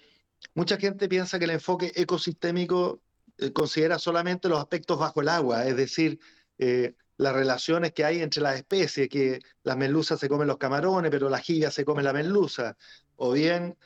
mucha 0.54 0.76
gente 0.76 1.08
piensa 1.08 1.38
que 1.38 1.46
el 1.46 1.50
enfoque 1.50 1.90
ecosistémico 1.96 3.01
eh, 3.42 3.52
considera 3.52 3.98
solamente 3.98 4.48
los 4.48 4.58
aspectos 4.58 4.98
bajo 4.98 5.20
el 5.20 5.28
agua, 5.28 5.66
es 5.66 5.76
decir, 5.76 6.20
eh, 6.58 6.94
las 7.16 7.34
relaciones 7.34 7.92
que 7.92 8.04
hay 8.04 8.20
entre 8.20 8.42
las 8.42 8.56
especies, 8.56 9.08
que 9.08 9.40
las 9.64 9.76
merluzas 9.76 10.20
se 10.20 10.28
comen 10.28 10.48
los 10.48 10.58
camarones, 10.58 11.10
pero 11.10 11.28
la 11.28 11.38
jibia 11.38 11.70
se 11.70 11.84
come 11.84 12.02
la 12.02 12.12
merluza, 12.12 12.76
o 13.16 13.32
bien 13.32 13.76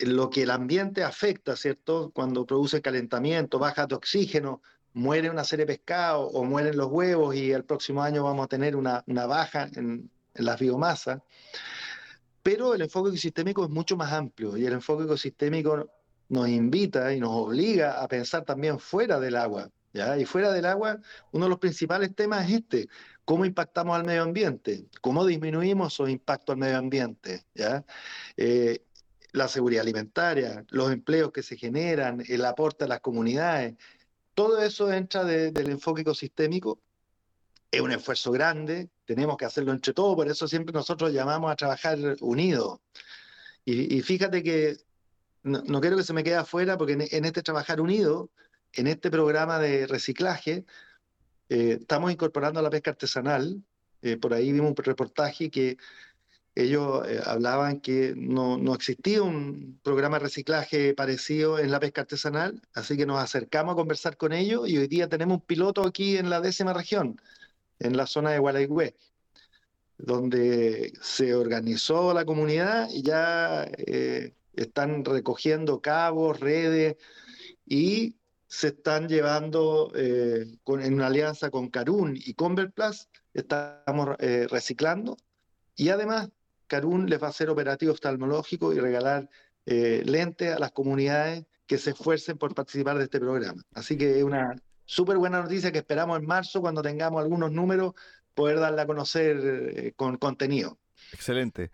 lo 0.00 0.28
que 0.30 0.42
el 0.42 0.50
ambiente 0.50 1.02
afecta, 1.02 1.56
¿cierto? 1.56 2.10
Cuando 2.14 2.46
produce 2.46 2.82
calentamiento, 2.82 3.58
baja 3.58 3.86
de 3.86 3.94
oxígeno, 3.94 4.62
muere 4.92 5.30
una 5.30 5.44
serie 5.44 5.64
de 5.64 5.74
pescados 5.74 6.30
o 6.32 6.44
mueren 6.44 6.76
los 6.76 6.88
huevos 6.88 7.34
y 7.34 7.52
el 7.52 7.64
próximo 7.64 8.02
año 8.02 8.24
vamos 8.24 8.44
a 8.44 8.48
tener 8.48 8.76
una, 8.76 9.02
baja 9.06 9.68
en, 9.74 10.10
en 10.34 10.44
las 10.44 10.58
biomasas. 10.58 11.22
Pero 12.42 12.74
el 12.74 12.82
enfoque 12.82 13.10
ecosistémico 13.10 13.64
es 13.64 13.70
mucho 13.70 13.96
más 13.96 14.12
amplio 14.12 14.56
y 14.56 14.66
el 14.66 14.74
enfoque 14.74 15.04
ecosistémico 15.04 15.90
nos 16.28 16.48
invita 16.48 17.12
y 17.12 17.20
nos 17.20 17.30
obliga 17.30 18.02
a 18.02 18.08
pensar 18.08 18.44
también 18.44 18.78
fuera 18.78 19.18
del 19.18 19.36
agua. 19.36 19.70
¿ya? 19.92 20.18
Y 20.18 20.24
fuera 20.24 20.52
del 20.52 20.66
agua, 20.66 21.00
uno 21.32 21.46
de 21.46 21.50
los 21.50 21.58
principales 21.58 22.14
temas 22.14 22.48
es 22.48 22.56
este, 22.56 22.88
cómo 23.24 23.44
impactamos 23.44 23.96
al 23.96 24.04
medio 24.04 24.22
ambiente, 24.22 24.86
cómo 25.00 25.24
disminuimos 25.24 25.94
esos 25.94 26.10
impactos 26.10 26.54
al 26.54 26.58
medio 26.58 26.78
ambiente. 26.78 27.44
¿ya? 27.54 27.84
Eh, 28.36 28.84
la 29.32 29.48
seguridad 29.48 29.82
alimentaria, 29.82 30.64
los 30.68 30.92
empleos 30.92 31.32
que 31.32 31.42
se 31.42 31.56
generan, 31.56 32.22
el 32.28 32.44
aporte 32.44 32.84
a 32.84 32.88
las 32.88 33.00
comunidades, 33.00 33.76
todo 34.34 34.62
eso 34.62 34.92
entra 34.92 35.24
del 35.24 35.70
enfoque 35.70 36.02
ecosistémico. 36.02 36.80
Es 37.70 37.80
un 37.80 37.92
esfuerzo 37.92 38.32
grande, 38.32 38.88
tenemos 39.04 39.36
que 39.36 39.44
hacerlo 39.44 39.72
entre 39.72 39.92
todos, 39.92 40.14
por 40.14 40.28
eso 40.28 40.48
siempre 40.48 40.72
nosotros 40.72 41.12
llamamos 41.12 41.50
a 41.52 41.56
trabajar 41.56 41.98
unidos. 42.20 42.80
y 43.64 44.00
fíjate 44.00 44.42
que 44.42 44.78
no, 45.42 45.80
quiero 45.80 45.96
que 45.96 46.02
se 46.02 46.12
me 46.12 46.24
quede 46.24 46.36
afuera 46.36 46.76
porque 46.76 46.92
en, 46.92 47.24
este 47.24 47.42
Trabajar 47.42 47.80
Unido, 47.80 48.30
en 48.72 48.86
este 48.86 49.10
programa 49.10 49.58
de 49.58 49.86
reciclaje, 49.86 50.64
eh, 51.48 51.78
estamos 51.80 52.12
incorporando 52.12 52.60
la 52.62 52.70
pesca 52.70 52.90
artesanal. 52.90 53.62
Eh, 54.02 54.16
por 54.16 54.34
ahí 54.34 54.52
vimos 54.52 54.70
un 54.70 54.76
reportaje 54.76 55.50
que 55.50 55.76
ellos 56.54 57.06
eh, 57.08 57.20
hablaban 57.24 57.80
que 57.80 58.14
no, 58.16 58.58
no, 58.58 58.74
existía 58.74 59.22
un 59.22 59.80
programa 59.82 60.18
de 60.18 60.24
reciclaje 60.24 60.94
parecido 60.94 61.58
en 61.58 61.70
la 61.70 61.80
pesca 61.80 62.02
artesanal, 62.02 62.60
así 62.74 62.96
que 62.96 63.06
nos 63.06 63.22
acercamos 63.22 63.74
a 63.74 63.76
conversar 63.76 64.16
con 64.16 64.32
ellos 64.32 64.68
y 64.68 64.78
hoy 64.78 64.88
día 64.88 65.08
tenemos 65.08 65.38
un 65.38 65.46
piloto 65.46 65.86
aquí 65.86 66.16
en 66.16 66.30
la 66.30 66.40
décima 66.40 66.72
región, 66.72 67.20
en 67.78 67.96
la 67.96 68.06
zona 68.06 68.30
de 68.30 68.40
Gualaigüe, 68.40 68.96
donde 69.98 70.92
se 71.00 71.34
organizó 71.34 72.12
la 72.12 72.24
comunidad 72.24 72.88
y 72.90 73.02
ya 73.02 73.68
están 74.62 75.04
recogiendo 75.04 75.80
cabos, 75.80 76.40
redes 76.40 76.96
y 77.66 78.16
se 78.48 78.68
están 78.68 79.08
llevando 79.08 79.92
eh, 79.94 80.46
en 80.66 80.94
una 80.94 81.06
alianza 81.06 81.50
con 81.50 81.68
Carun 81.68 82.16
y 82.16 82.34
Converplus, 82.34 83.08
estamos 83.34 84.16
eh, 84.18 84.46
reciclando 84.50 85.16
y 85.76 85.90
además 85.90 86.30
Carun 86.66 87.08
les 87.08 87.22
va 87.22 87.26
a 87.26 87.30
hacer 87.30 87.50
operativo 87.50 87.92
oftalmológico 87.92 88.72
y 88.72 88.78
regalar 88.78 89.28
eh, 89.66 90.02
lentes 90.06 90.54
a 90.54 90.58
las 90.58 90.72
comunidades 90.72 91.44
que 91.66 91.76
se 91.76 91.90
esfuercen 91.90 92.38
por 92.38 92.54
participar 92.54 92.96
de 92.96 93.04
este 93.04 93.20
programa. 93.20 93.62
Así 93.74 93.98
que 93.98 94.18
es 94.18 94.24
una 94.24 94.56
súper 94.86 95.18
buena 95.18 95.42
noticia 95.42 95.70
que 95.70 95.78
esperamos 95.78 96.18
en 96.18 96.26
marzo, 96.26 96.62
cuando 96.62 96.80
tengamos 96.80 97.22
algunos 97.22 97.52
números, 97.52 97.92
poder 98.34 98.58
darla 98.58 98.82
a 98.82 98.86
conocer 98.86 99.92
con 99.94 100.16
contenido. 100.16 100.78
Excelente. 101.12 101.70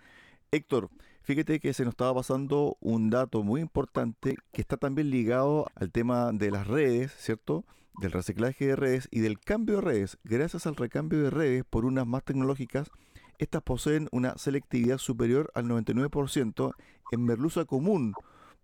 Héctor, 0.51 0.91
Fíjate 1.25 1.59
que 1.59 1.73
se 1.73 1.85
nos 1.85 1.93
estaba 1.93 2.17
pasando 2.17 2.77
un 2.81 3.09
dato 3.09 3.43
muy 3.43 3.63
importante 3.63 4.37
que 4.53 4.61
está 4.61 4.77
también 4.77 5.09
ligado 5.09 5.67
al 5.75 5.91
tema 5.91 6.33
de 6.33 6.51
las 6.51 6.67
redes, 6.67 7.15
¿cierto? 7.17 7.65
Del 7.99 8.13
reciclaje 8.13 8.67
de 8.67 8.77
redes 8.77 9.09
y 9.11 9.21
del 9.21 9.41
cambio 9.41 9.77
de 9.77 9.81
redes. 9.81 10.19
Gracias 10.23 10.67
al 10.67 10.77
recambio 10.77 11.23
de 11.23 11.31
redes 11.31 11.65
por 11.65 11.87
unas 11.87 12.07
más 12.07 12.25
tecnológicas, 12.25 12.91
estas 13.39 13.63
poseen 13.63 14.09
una 14.13 14.37
selectividad 14.37 14.99
superior 14.99 15.51
al 15.55 15.65
99% 15.65 16.75
en 17.11 17.25
merluza 17.25 17.65
común. 17.65 18.13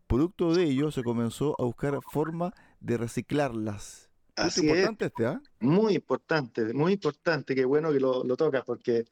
Producto 0.07 0.55
de 0.55 0.65
ello 0.65 0.91
se 0.91 1.03
comenzó 1.03 1.57
a 1.59 1.65
buscar 1.65 1.99
forma 2.13 2.53
de 2.81 2.99
reciclarlas. 2.99 4.11
Así 4.37 4.67
importante 4.67 5.07
este, 5.07 5.25
¿ah? 5.25 5.41
Muy 5.61 5.95
importante, 5.95 6.75
muy 6.75 6.93
importante, 6.93 7.55
qué 7.55 7.65
bueno 7.65 7.91
que 7.91 8.01
lo, 8.01 8.23
lo 8.23 8.37
tocas, 8.37 8.65
porque 8.67 9.07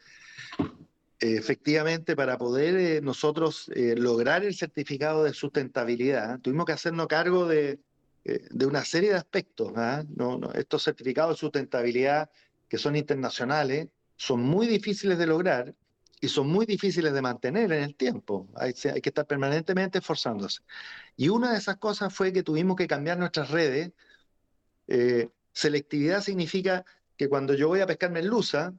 efectivamente 1.20 2.14
para 2.14 2.38
poder 2.38 2.76
eh, 2.76 3.00
nosotros 3.00 3.70
eh, 3.74 3.94
lograr 3.96 4.44
el 4.44 4.54
certificado 4.54 5.24
de 5.24 5.34
sustentabilidad, 5.34 6.40
tuvimos 6.40 6.66
que 6.66 6.72
hacernos 6.72 7.08
cargo 7.08 7.46
de, 7.46 7.80
eh, 8.24 8.46
de 8.50 8.66
una 8.66 8.84
serie 8.84 9.10
de 9.10 9.16
aspectos. 9.16 9.72
¿ah? 9.76 10.04
No, 10.16 10.38
no, 10.38 10.52
estos 10.52 10.84
certificados 10.84 11.36
de 11.36 11.40
sustentabilidad 11.40 12.30
que 12.68 12.78
son 12.78 12.96
internacionales 12.96 13.88
son 14.16 14.42
muy 14.42 14.66
difíciles 14.66 15.18
de 15.18 15.26
lograr 15.26 15.74
y 16.20 16.28
son 16.28 16.48
muy 16.48 16.66
difíciles 16.66 17.12
de 17.12 17.22
mantener 17.22 17.72
en 17.72 17.82
el 17.82 17.94
tiempo. 17.94 18.48
Hay, 18.56 18.74
hay, 18.92 19.00
que 19.00 19.10
estar 19.10 19.26
permanentemente 19.26 19.98
esforzándose. 19.98 20.62
Y 21.16 21.28
una 21.28 21.52
de 21.52 21.58
esas 21.58 21.76
cosas 21.76 22.12
fue 22.12 22.32
que 22.32 22.42
tuvimos 22.42 22.76
que 22.76 22.86
cambiar 22.88 23.18
nuestras 23.18 23.50
redes. 23.50 23.92
selectividad 25.52 26.22
significa 26.22 26.84
que 27.16 27.28
cuando 27.28 27.54
yo 27.54 27.68
voy 27.68 27.80
a 27.80 27.86
pescar 27.86 28.10
merluza, 28.10 28.74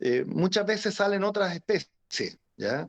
eh, 0.00 0.24
muchas 0.26 0.66
veces 0.66 0.94
salen 0.94 1.24
otras 1.24 1.54
especies, 1.54 2.38
¿ya? 2.56 2.88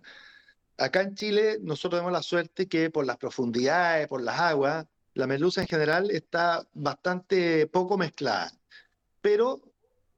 Acá 0.77 1.01
en 1.01 1.15
Chile 1.15 1.57
nosotros 1.61 1.99
tenemos 1.99 2.11
la 2.11 2.21
suerte 2.21 2.67
que 2.67 2.89
por 2.89 3.05
las 3.05 3.17
profundidades, 3.17 4.07
por 4.07 4.21
las 4.21 4.39
aguas, 4.39 4.85
la 5.13 5.27
merluza 5.27 5.61
en 5.61 5.67
general 5.67 6.11
está 6.11 6.67
bastante 6.73 7.67
poco 7.67 7.97
mezclada, 7.97 8.51
pero 9.21 9.61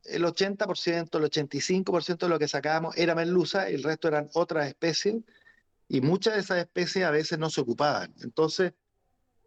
el 0.06 0.24
80%, 0.24 1.18
el 1.18 1.24
85% 1.24 2.18
de 2.18 2.30
lo 2.30 2.40
que 2.40 2.48
sacábamos 2.48 2.98
era 2.98 3.14
merluza, 3.14 3.70
el 3.70 3.84
resto 3.84 4.08
eran 4.08 4.30
otras 4.34 4.68
especies, 4.68 5.18
y 5.90 6.02
muchas 6.02 6.34
de 6.34 6.40
esas 6.42 6.58
especies 6.60 7.06
a 7.06 7.12
veces 7.12 7.38
no 7.40 7.50
se 7.50 7.62
ocupaban. 7.62 8.14
Entonces, 8.22 8.74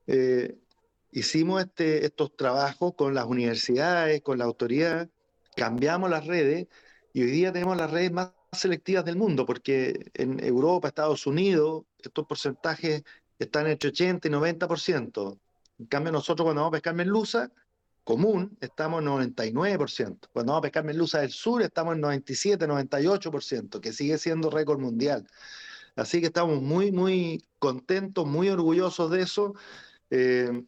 eh, 0.07 0.57
hicimos 1.13 1.63
este, 1.63 2.05
estos 2.07 2.37
trabajos 2.37 2.95
con 2.95 3.15
las 3.15 3.27
universidades, 3.27 4.23
con 4.23 4.39
la 4.39 4.45
autoridad, 4.45 5.09
cambiamos 5.57 6.11
las 6.11 6.27
redes, 6.27 6.69
y 7.13 7.23
hoy 7.23 7.31
día 7.31 7.53
tenemos 7.53 7.77
las 7.77 7.91
redes 7.91 8.13
más 8.13 8.33
selectivas 8.53 9.05
del 9.05 9.17
mundo, 9.17 9.47
porque 9.47 10.11
en 10.15 10.43
Europa, 10.43 10.89
Estados 10.89 11.27
Unidos, 11.27 11.85
estos 11.99 12.27
porcentajes 12.27 13.03
están 13.39 13.67
entre 13.67 13.89
80 13.91 14.29
y 14.29 14.31
90%. 14.31 15.39
En 15.79 15.87
cambio, 15.87 16.13
nosotros 16.13 16.45
cuando 16.45 16.63
vamos 16.63 16.73
a 16.73 16.79
pescar 16.79 16.95
merluza 16.95 17.51
común, 18.05 18.57
estamos 18.61 19.03
en 19.03 19.09
99%. 19.09 20.29
Cuando 20.33 20.53
vamos 20.53 20.59
a 20.59 20.63
pescar 20.63 20.85
merluza 20.85 21.21
del 21.21 21.31
sur, 21.31 21.63
estamos 21.63 21.95
en 21.95 22.01
97, 22.01 22.67
98%, 22.67 23.81
que 23.81 23.93
sigue 23.93 24.19
siendo 24.19 24.51
récord 24.51 24.81
mundial. 24.81 25.27
Así 25.97 26.21
que 26.21 26.27
estamos 26.27 26.61
muy, 26.63 26.93
muy 26.93 27.45
contentos, 27.59 28.27
muy 28.27 28.49
orgullosos 28.49 29.11
de 29.11 29.23
eso. 29.23 29.55
Eh, 30.11 30.65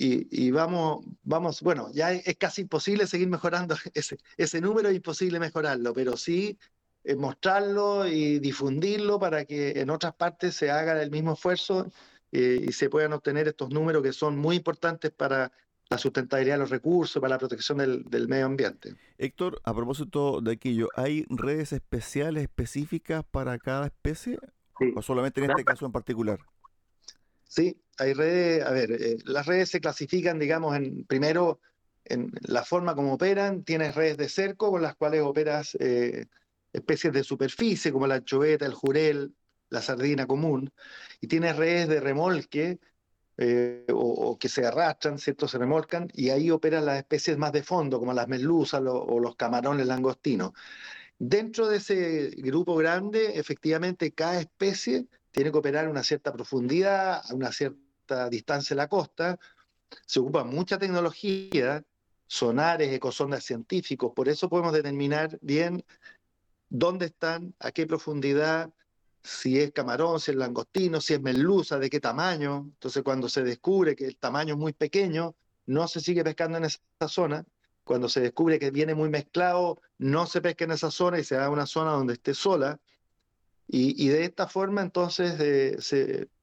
y, 0.00 0.50
vamos, 0.52 1.04
vamos, 1.24 1.60
bueno, 1.60 1.90
ya 1.92 2.12
es, 2.12 2.36
casi 2.36 2.62
imposible 2.62 3.08
seguir 3.08 3.28
mejorando 3.28 3.74
ese, 3.94 4.18
ese 4.36 4.60
número, 4.60 4.88
es 4.88 4.94
imposible 4.94 5.40
mejorarlo, 5.40 5.92
pero 5.92 6.16
sí 6.16 6.56
eh, 7.02 7.16
mostrarlo 7.16 8.06
y 8.06 8.38
difundirlo 8.38 9.18
para 9.18 9.44
que 9.44 9.80
en 9.80 9.90
otras 9.90 10.14
partes 10.14 10.54
se 10.54 10.70
haga 10.70 11.02
el 11.02 11.10
mismo 11.10 11.32
esfuerzo 11.32 11.90
eh, 12.30 12.64
y 12.68 12.72
se 12.72 12.88
puedan 12.88 13.12
obtener 13.12 13.48
estos 13.48 13.70
números 13.70 14.04
que 14.04 14.12
son 14.12 14.38
muy 14.38 14.56
importantes 14.56 15.10
para 15.10 15.50
la 15.90 15.98
sustentabilidad 15.98 16.54
de 16.54 16.60
los 16.60 16.70
recursos, 16.70 17.20
para 17.20 17.34
la 17.34 17.38
protección 17.38 17.78
del, 17.78 18.04
del 18.04 18.28
medio 18.28 18.46
ambiente. 18.46 18.94
Héctor, 19.16 19.60
a 19.64 19.74
propósito 19.74 20.40
de 20.40 20.52
aquello, 20.52 20.90
¿hay 20.94 21.24
redes 21.28 21.72
especiales, 21.72 22.44
específicas 22.44 23.24
para 23.28 23.58
cada 23.58 23.86
especie? 23.86 24.38
¿O 24.94 25.02
solamente 25.02 25.42
en 25.42 25.50
este 25.50 25.64
caso 25.64 25.86
en 25.86 25.92
particular? 25.92 26.38
Sí, 27.48 27.80
hay 27.98 28.12
redes, 28.12 28.64
a 28.64 28.70
ver, 28.70 28.92
eh, 28.92 29.16
las 29.24 29.46
redes 29.46 29.70
se 29.70 29.80
clasifican, 29.80 30.38
digamos, 30.38 30.76
en 30.76 31.04
primero 31.04 31.60
en 32.04 32.30
la 32.42 32.64
forma 32.64 32.94
como 32.94 33.14
operan, 33.14 33.64
tienes 33.64 33.94
redes 33.94 34.16
de 34.16 34.28
cerco 34.28 34.70
con 34.70 34.82
las 34.82 34.96
cuales 34.96 35.22
operas 35.22 35.76
eh, 35.80 36.26
especies 36.72 37.12
de 37.12 37.24
superficie 37.24 37.92
como 37.92 38.06
la 38.06 38.16
anchoveta, 38.16 38.66
el 38.66 38.74
jurel, 38.74 39.34
la 39.70 39.82
sardina 39.82 40.26
común, 40.26 40.72
y 41.20 41.26
tienes 41.26 41.56
redes 41.56 41.88
de 41.88 42.00
remolque 42.00 42.78
eh, 43.36 43.86
o, 43.92 44.38
que 44.38 44.48
se 44.48 44.66
arrastran, 44.66 45.18
¿cierto? 45.18 45.48
Se 45.48 45.58
remolcan, 45.58 46.08
y 46.14 46.30
ahí 46.30 46.50
operan 46.50 46.86
las 46.86 46.98
especies 46.98 47.38
más 47.38 47.52
de 47.52 47.62
fondo, 47.62 47.98
como 47.98 48.12
las 48.12 48.28
merluzas 48.28 48.82
o 48.84 49.20
los 49.20 49.36
camarones 49.36 49.86
langostinos. 49.86 50.52
Dentro 51.18 51.68
de 51.68 51.78
ese 51.78 52.30
grupo 52.38 52.76
grande, 52.76 53.38
efectivamente, 53.38 54.12
cada 54.12 54.40
especie 54.40 55.06
tiene 55.38 55.52
que 55.52 55.58
operar 55.58 55.86
a 55.86 55.90
una 55.90 56.02
cierta 56.02 56.32
profundidad, 56.32 57.22
a 57.24 57.32
una 57.32 57.52
cierta 57.52 58.28
distancia 58.28 58.74
de 58.74 58.78
la 58.78 58.88
costa. 58.88 59.38
Se 60.04 60.18
ocupa 60.18 60.42
mucha 60.42 60.80
tecnología, 60.80 61.84
sonares, 62.26 62.92
ecosondas 62.92 63.44
científicos, 63.44 64.10
por 64.16 64.28
eso 64.28 64.48
podemos 64.48 64.72
determinar 64.72 65.38
bien 65.40 65.84
dónde 66.68 67.06
están, 67.06 67.54
a 67.60 67.70
qué 67.70 67.86
profundidad, 67.86 68.72
si 69.22 69.60
es 69.60 69.70
camarón, 69.70 70.18
si 70.18 70.32
es 70.32 70.36
langostino, 70.36 71.00
si 71.00 71.14
es 71.14 71.22
merluza, 71.22 71.78
de 71.78 71.88
qué 71.88 72.00
tamaño. 72.00 72.64
Entonces, 72.72 73.04
cuando 73.04 73.28
se 73.28 73.44
descubre 73.44 73.94
que 73.94 74.06
el 74.06 74.16
tamaño 74.16 74.54
es 74.54 74.58
muy 74.58 74.72
pequeño, 74.72 75.36
no 75.66 75.86
se 75.86 76.00
sigue 76.00 76.24
pescando 76.24 76.58
en 76.58 76.64
esa 76.64 76.80
zona. 77.06 77.44
Cuando 77.84 78.08
se 78.08 78.20
descubre 78.20 78.58
que 78.58 78.72
viene 78.72 78.96
muy 78.96 79.08
mezclado, 79.08 79.80
no 79.98 80.26
se 80.26 80.40
pesca 80.40 80.64
en 80.64 80.72
esa 80.72 80.90
zona 80.90 81.20
y 81.20 81.22
se 81.22 81.36
da 81.36 81.44
a 81.44 81.50
una 81.50 81.66
zona 81.66 81.92
donde 81.92 82.14
esté 82.14 82.34
sola. 82.34 82.80
Y, 83.70 84.08
de 84.08 84.24
esta 84.24 84.48
forma, 84.48 84.80
entonces, 84.80 85.36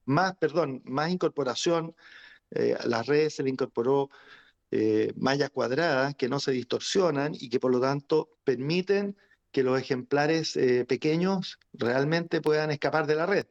más, 0.05 0.35
perdón, 0.37 0.81
más 0.85 1.09
incorporación, 1.09 1.95
eh, 2.51 2.75
a 2.79 2.87
las 2.87 3.07
redes 3.07 3.35
se 3.35 3.43
le 3.43 3.49
incorporó 3.49 4.09
eh, 4.71 5.13
mallas 5.17 5.49
cuadradas 5.49 6.15
que 6.15 6.29
no 6.29 6.39
se 6.39 6.51
distorsionan 6.51 7.33
y 7.35 7.49
que 7.49 7.59
por 7.59 7.71
lo 7.71 7.79
tanto 7.79 8.29
permiten 8.43 9.17
que 9.51 9.63
los 9.63 9.79
ejemplares 9.79 10.55
eh, 10.55 10.85
pequeños 10.85 11.59
realmente 11.73 12.41
puedan 12.41 12.71
escapar 12.71 13.07
de 13.07 13.15
la 13.15 13.25
red 13.25 13.47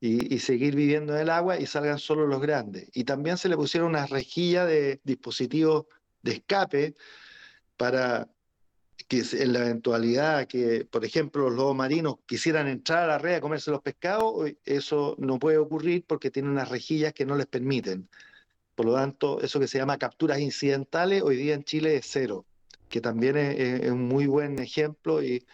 y, 0.00 0.34
y, 0.34 0.38
seguir 0.38 0.74
viviendo 0.76 1.14
en 1.14 1.22
el 1.22 1.30
agua 1.30 1.58
y 1.58 1.66
salgan 1.66 1.98
solo 1.98 2.26
los 2.26 2.40
grandes. 2.40 2.88
Y 2.94 3.04
también 3.04 3.36
se 3.38 3.48
le 3.48 3.56
pusieron 3.56 3.90
una 3.90 4.06
rejilla 4.06 4.64
de 4.66 5.00
dispositivos 5.04 5.86
de 6.22 6.32
escape 6.32 6.94
para 7.76 8.28
que 9.08 9.22
en 9.32 9.52
la 9.52 9.60
eventualidad 9.60 10.46
que, 10.46 10.84
por 10.84 11.04
ejemplo, 11.04 11.44
los 11.44 11.54
lobos 11.54 11.76
marinos 11.76 12.16
quisieran 12.26 12.68
entrar 12.68 13.04
a 13.04 13.06
la 13.06 13.18
red 13.18 13.34
a 13.34 13.40
comerse 13.40 13.70
los 13.70 13.82
pescados, 13.82 14.50
eso 14.64 15.16
no 15.18 15.38
puede 15.38 15.58
ocurrir 15.58 16.04
porque 16.06 16.30
tienen 16.30 16.52
unas 16.52 16.68
rejillas 16.70 17.12
que 17.12 17.26
no 17.26 17.36
les 17.36 17.46
permiten. 17.46 18.08
Por 18.74 18.86
lo 18.86 18.94
tanto, 18.94 19.40
eso 19.40 19.60
que 19.60 19.68
se 19.68 19.78
llama 19.78 19.98
capturas 19.98 20.40
incidentales, 20.40 21.22
hoy 21.22 21.36
día 21.36 21.54
en 21.54 21.64
Chile 21.64 21.96
es 21.96 22.06
cero, 22.10 22.46
que 22.88 23.00
también 23.00 23.36
es, 23.36 23.90
un 23.90 24.08
muy 24.08 24.26
buen 24.26 24.58
ejemplo. 24.58 25.22
Y, 25.22 25.46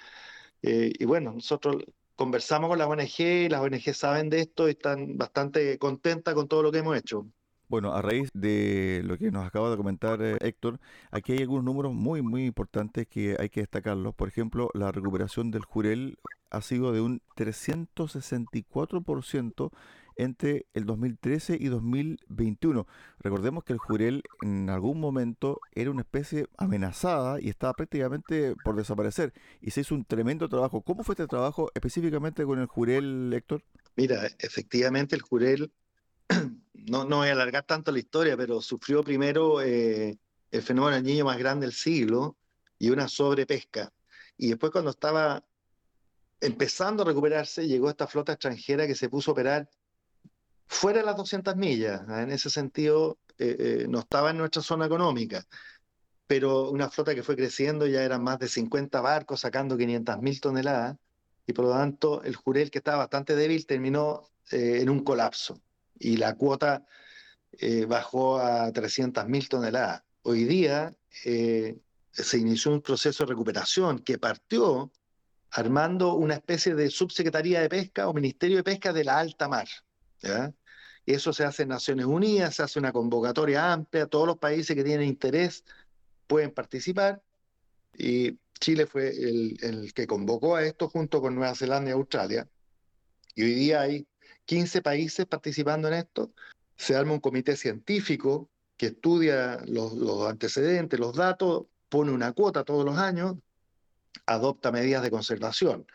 eh, 0.63 0.93
y 0.99 1.05
bueno, 1.05 1.33
nosotros 1.33 1.85
conversamos 2.17 2.69
con 2.69 2.79
las 2.79 2.89
ONG 2.89 3.21
y 3.21 3.49
las 3.49 3.61
ONG 3.63 3.95
saben 3.95 4.31
de 4.31 4.41
esto 4.41 4.69
y 4.69 4.73
están 4.73 5.17
bastante 5.19 5.79
contentas 5.79 6.35
con 6.35 6.49
todo 6.49 6.63
lo 6.63 6.73
que 6.73 6.79
hemos 6.79 6.97
hecho. 6.97 7.27
Bueno, 7.71 7.95
a 7.95 8.03
raíz 8.03 8.29
de 8.35 9.01
lo 9.05 9.17
que 9.17 9.31
nos 9.31 9.47
acaba 9.47 9.71
de 9.71 9.77
comentar 9.77 10.21
eh, 10.23 10.37
Héctor, 10.41 10.81
aquí 11.13 11.35
hay 11.35 11.39
algunos 11.39 11.63
números 11.63 11.95
muy, 11.95 12.21
muy 12.21 12.45
importantes 12.45 13.07
que 13.07 13.37
hay 13.39 13.49
que 13.49 13.61
destacarlos. 13.61 14.13
Por 14.13 14.27
ejemplo, 14.27 14.71
la 14.75 14.91
recuperación 14.91 15.53
del 15.53 15.65
jurel 15.65 16.19
ha 16.51 16.63
sido 16.63 16.91
de 16.91 17.01
un 17.01 17.23
364% 17.37 19.71
entre 20.17 20.67
el 20.75 20.85
2013 20.85 21.59
y 21.61 21.69
2021. 21.69 22.89
Recordemos 23.21 23.63
que 23.63 23.73
el 23.73 23.79
jurel 23.79 24.25
en 24.43 24.69
algún 24.69 24.99
momento 24.99 25.61
era 25.71 25.93
una 25.93 26.01
especie 26.01 26.49
amenazada 26.59 27.41
y 27.41 27.51
estaba 27.51 27.75
prácticamente 27.75 28.57
por 28.65 28.75
desaparecer. 28.75 29.33
Y 29.61 29.71
se 29.71 29.83
hizo 29.83 29.95
un 29.95 30.05
tremendo 30.05 30.49
trabajo. 30.49 30.83
¿Cómo 30.83 31.05
fue 31.05 31.13
este 31.13 31.29
trabajo 31.29 31.71
específicamente 31.73 32.45
con 32.45 32.59
el 32.59 32.67
jurel, 32.67 33.33
Héctor? 33.33 33.63
Mira, 33.95 34.27
efectivamente 34.41 35.15
el 35.15 35.23
jurel 35.23 35.73
no, 36.89 37.05
no 37.05 37.19
voy 37.19 37.29
a 37.29 37.33
alargar 37.33 37.65
tanto 37.65 37.93
la 37.93 37.99
historia, 37.99 38.37
pero 38.37 38.61
sufrió 38.61 39.03
primero 39.03 39.61
eh, 39.61 40.19
el 40.51 40.63
fenómeno 40.63 40.97
del 40.97 41.05
niño 41.05 41.25
más 41.25 41.39
grande 41.39 41.67
del 41.67 41.75
siglo 41.75 42.37
y 42.79 42.91
una 42.91 43.09
sobrepesca. 43.09 43.93
Y 44.37 44.49
después 44.49 44.73
cuando 44.73 44.91
estaba 44.91 45.45
empezando 46.41 47.03
a 47.03 47.07
recuperarse, 47.07 47.67
llegó 47.67 47.91
esta 47.91 48.07
flota 48.07 48.33
extranjera 48.33 48.87
que 48.87 48.95
se 48.95 49.09
puso 49.09 49.31
a 49.31 49.33
operar 49.33 49.69
fuera 50.67 51.01
de 51.01 51.07
las 51.07 51.17
200 51.17 51.57
millas. 51.57 52.03
¿ah? 52.09 52.23
En 52.23 52.31
ese 52.31 52.49
sentido, 52.51 53.19
eh, 53.39 53.57
eh, 53.59 53.87
no 53.89 54.01
estaba 54.01 54.31
en 54.31 54.39
nuestra 54.39 54.63
zona 54.63 54.87
económica, 54.87 55.45
pero 56.27 56.71
una 56.71 56.89
flota 56.91 57.15
que 57.15 57.23
fue 57.23 57.37
creciendo, 57.37 57.87
ya 57.87 58.03
eran 58.03 58.23
más 58.23 58.39
de 58.39 58.49
50 58.49 59.01
barcos 59.01 59.41
sacando 59.41 59.77
500 59.77 60.19
mil 60.23 60.41
toneladas, 60.41 60.97
y 61.47 61.53
por 61.53 61.67
lo 61.67 61.73
tanto 61.73 62.23
el 62.23 62.37
jurel, 62.37 62.71
que 62.71 62.79
estaba 62.79 62.99
bastante 62.99 63.35
débil, 63.35 63.67
terminó 63.67 64.31
en 64.53 64.89
un 64.91 65.05
colapso 65.05 65.61
y 66.01 66.17
la 66.17 66.35
cuota 66.35 66.85
eh, 67.53 67.85
bajó 67.85 68.39
a 68.39 68.73
300.000 68.73 69.49
toneladas. 69.49 70.03
Hoy 70.23 70.45
día 70.45 70.93
eh, 71.25 71.79
se 72.11 72.39
inició 72.39 72.73
un 72.73 72.81
proceso 72.81 73.25
de 73.25 73.31
recuperación 73.31 74.01
que 74.01 74.19
partió 74.19 74.91
armando 75.51 76.15
una 76.15 76.35
especie 76.35 76.75
de 76.75 76.91
subsecretaría 76.91 77.61
de 77.61 77.69
pesca 77.69 78.09
o 78.09 78.15
ministerio 78.15 78.57
de 78.57 78.65
pesca 78.65 78.93
de 78.93 79.05
la 79.05 79.19
alta 79.19 79.47
mar. 79.49 79.69
Y 81.07 81.13
Eso 81.13 81.33
se 81.33 81.45
hace 81.45 81.65
en 81.65 81.71
Naciones 81.71 82.07
Unidas, 82.07 82.57
se 82.57 82.63
hace 82.63 82.79
una 82.79 82.93
convocatoria 82.93 83.73
amplia, 83.73 84.07
todos 84.07 84.27
los 84.27 84.39
países 84.39 84.75
que 84.75 84.85
tienen 84.85 85.09
interés 85.09 85.65
pueden 86.27 86.51
participar 86.53 87.23
y 87.97 88.39
Chile 88.61 88.87
fue 88.87 89.09
el, 89.09 89.57
el 89.63 89.93
que 89.93 90.07
convocó 90.07 90.57
a 90.57 90.65
esto 90.65 90.89
junto 90.89 91.21
con 91.21 91.35
Nueva 91.35 91.55
Zelanda 91.55 91.91
y 91.91 91.95
Australia. 91.95 92.49
Y 93.35 93.43
hoy 93.43 93.55
día 93.55 93.81
hay 93.83 94.07
15 94.51 94.83
países 94.83 95.27
participando 95.27 95.87
en 95.87 95.95
esto. 95.95 96.33
Se 96.75 96.97
arma 96.97 97.13
un 97.13 97.21
comité 97.21 97.55
científico 97.55 98.51
que 98.77 98.87
estudia 98.87 99.63
los, 99.69 100.29
antecedentes, 100.29 100.99
los 100.99 101.15
datos, 101.15 101.67
pone 101.89 102.11
una 102.11 102.33
cuota 102.33 102.65
todos 102.65 102.85
los 102.85 102.99
años, 102.99 103.37
adopta 104.27 104.73
medidas 104.73 105.05
de 105.05 105.11
conservación. 105.13 105.87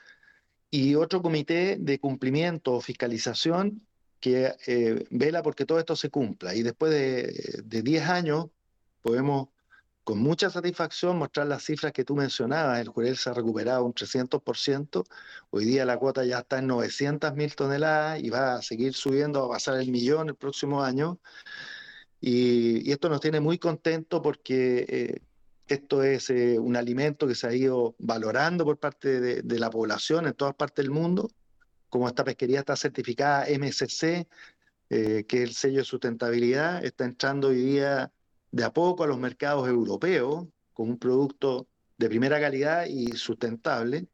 Y 0.72 0.96
otro 0.96 1.22
comité 1.22 1.76
de 1.78 2.00
cumplimiento 2.00 2.76
o 2.76 2.82
fiscalización 2.82 3.86
que 4.22 4.56
eh, 4.68 5.04
vela 5.10 5.44
porque 5.44 5.66
todo 5.66 5.80
esto 5.80 5.98
se 5.98 6.10
cumpla. 6.10 6.56
Y 6.56 6.64
después 6.64 6.94
de, 6.94 7.62
de 7.62 7.82
10 7.82 8.08
años 8.08 8.46
podemos 9.02 9.50
con 10.06 10.20
mucha 10.20 10.52
satisfacción 10.52 11.18
mostrar 11.18 11.48
las 11.48 11.64
cifras 11.64 11.92
que 11.92 12.06
tú 12.06 12.16
mencionabas. 12.16 12.80
El 12.80 12.90
jurel 12.90 13.18
se 13.18 13.32
ha 13.32 13.34
recuperado 13.34 13.84
un 13.84 13.94
300%. 13.94 15.04
Hoy 15.50 15.66
día 15.66 15.84
la 15.84 15.98
cuota 15.98 16.24
ya 16.24 16.40
está 16.40 16.60
en 16.60 16.68
900 16.68 17.34
mil 17.36 17.56
toneladas 17.56 18.22
y 18.22 18.30
va 18.30 18.56
a 18.56 18.62
seguir 18.62 18.94
subiendo, 18.94 19.44
a 19.44 19.50
pasar 19.50 19.80
el 19.80 19.92
millón 19.92 20.30
el 20.30 20.36
próximo 20.36 20.84
año. 20.84 21.20
Y, 22.22 22.88
y 22.88 22.92
esto 22.92 23.10
nos 23.10 23.20
tiene 23.20 23.40
muy 23.40 23.58
contentos 23.58 24.22
porque 24.22 24.86
eh, 24.88 25.22
esto 25.68 26.04
es 26.04 26.30
eh, 26.30 26.60
un 26.60 26.76
alimento 26.76 27.28
que 27.28 27.34
se 27.34 27.48
ha 27.48 27.54
ido 27.54 27.96
valorando 27.98 28.64
por 28.64 28.78
parte 28.78 29.20
de, 29.20 29.42
de, 29.42 29.60
la 29.60 29.72
población 29.72 30.28
en 30.28 30.34
todas 30.34 30.54
partes 30.56 30.86
del 30.86 30.92
mundo. 30.92 31.32
Como 31.90 32.08
esta 32.08 32.24
pesquería 32.24 32.60
está 32.60 32.76
certificada 32.76 33.48
MSC, 33.50 34.28
eh, 34.92 35.26
que 35.28 35.38
es 35.44 35.50
el 35.50 35.56
sello 35.56 35.80
de 35.80 35.86
sustentabilidad, 35.86 36.86
está 36.86 37.06
entrando 37.06 37.48
hoy 37.48 37.56
día 37.56 38.12
de 38.56 38.64
a 38.64 38.72
poco 38.72 39.04
a 39.04 39.08
los 39.08 39.20
mercados 39.20 39.68
europeos 39.68 40.48
con 40.72 40.88
un 40.88 40.98
producto 40.98 41.68
de 41.98 42.08
primera 42.08 42.40
calidad 42.40 42.86
y 42.86 43.08
sustentable. 43.18 44.08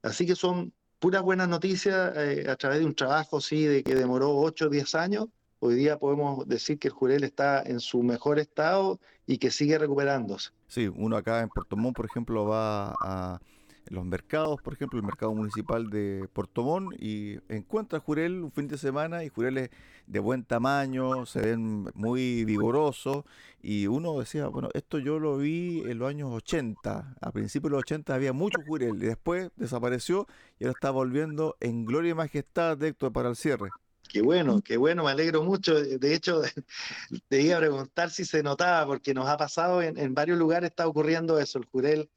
Así 0.00 0.26
que 0.26 0.36
son 0.36 0.72
puras 1.00 1.22
buenas 1.22 1.48
noticias 1.48 2.12
eh, 2.16 2.46
a 2.48 2.54
través 2.54 2.78
de 2.78 2.84
un 2.84 2.94
trabajo 2.94 3.40
sí, 3.40 3.64
de 3.64 3.82
que 3.82 3.96
demoró 3.96 4.30
8 4.36 4.66
o 4.66 4.68
10 4.68 4.94
años. 4.94 5.26
Hoy 5.58 5.74
día 5.74 5.98
podemos 5.98 6.46
decir 6.46 6.78
que 6.78 6.86
el 6.86 6.94
jurel 6.94 7.24
está 7.24 7.62
en 7.62 7.80
su 7.80 8.04
mejor 8.04 8.38
estado 8.38 9.00
y 9.26 9.38
que 9.38 9.50
sigue 9.50 9.76
recuperándose. 9.76 10.50
Sí, 10.68 10.86
uno 10.94 11.16
acá 11.16 11.40
en 11.40 11.48
Puerto 11.48 11.76
Montt, 11.76 11.96
por 11.96 12.06
ejemplo, 12.06 12.46
va 12.46 12.94
a 13.00 13.40
los 13.88 14.04
mercados, 14.04 14.60
por 14.62 14.74
ejemplo, 14.74 14.98
el 14.98 15.04
mercado 15.04 15.34
municipal 15.34 15.90
de 15.90 16.28
Portomón 16.32 16.90
y 16.98 17.38
encuentra 17.48 18.00
jurel 18.00 18.42
un 18.42 18.52
fin 18.52 18.68
de 18.68 18.78
semana 18.78 19.24
y 19.24 19.28
jureles 19.28 19.70
de 20.06 20.18
buen 20.18 20.44
tamaño, 20.44 21.26
se 21.26 21.40
ven 21.40 21.90
muy 21.94 22.44
vigorosos 22.44 23.24
y 23.62 23.86
uno 23.86 24.18
decía, 24.18 24.48
bueno, 24.48 24.68
esto 24.74 24.98
yo 24.98 25.18
lo 25.18 25.38
vi 25.38 25.82
en 25.86 25.98
los 25.98 26.08
años 26.08 26.32
80, 26.32 27.16
a 27.20 27.32
principios 27.32 27.70
de 27.70 27.76
los 27.76 27.80
80 27.80 28.14
había 28.14 28.32
mucho 28.32 28.58
jurel 28.66 29.02
y 29.02 29.06
después 29.06 29.50
desapareció 29.56 30.26
y 30.58 30.64
ahora 30.64 30.72
está 30.72 30.90
volviendo 30.90 31.56
en 31.60 31.84
gloria 31.84 32.12
y 32.12 32.14
majestad 32.14 32.76
de 32.76 32.88
Héctor 32.88 33.12
para 33.12 33.28
el 33.28 33.36
cierre. 33.36 33.70
Qué 34.08 34.22
bueno, 34.22 34.60
qué 34.60 34.76
bueno, 34.76 35.04
me 35.04 35.10
alegro 35.10 35.42
mucho. 35.42 35.74
De 35.82 36.14
hecho, 36.14 36.42
te 37.28 37.40
iba 37.40 37.56
a 37.56 37.60
preguntar 37.60 38.10
si 38.10 38.24
se 38.24 38.42
notaba, 38.42 38.86
porque 38.86 39.14
nos 39.14 39.26
ha 39.26 39.36
pasado 39.36 39.82
en, 39.82 39.98
en 39.98 40.14
varios 40.14 40.38
lugares, 40.38 40.70
está 40.70 40.86
ocurriendo 40.86 41.38
eso, 41.38 41.58
el 41.58 41.64
jurel 41.64 42.10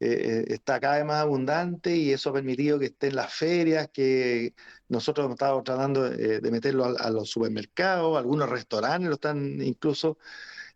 eh, 0.00 0.44
está 0.48 0.78
cada 0.80 0.96
vez 0.96 1.04
más 1.04 1.22
abundante 1.22 1.96
y 1.96 2.12
eso 2.12 2.30
ha 2.30 2.32
permitido 2.34 2.78
que 2.78 2.86
esté 2.86 3.08
en 3.08 3.16
las 3.16 3.32
ferias, 3.34 3.88
que 3.88 4.54
nosotros 4.88 5.24
hemos 5.24 5.34
estado 5.34 5.62
tratando 5.62 6.06
eh, 6.06 6.40
de 6.40 6.50
meterlo 6.50 6.84
a, 6.84 6.90
a, 6.90 7.10
los 7.10 7.30
supermercados, 7.30 8.16
algunos 8.16 8.48
restaurantes 8.48 9.08
lo 9.08 9.14
están 9.14 9.60
incluso, 9.60 10.18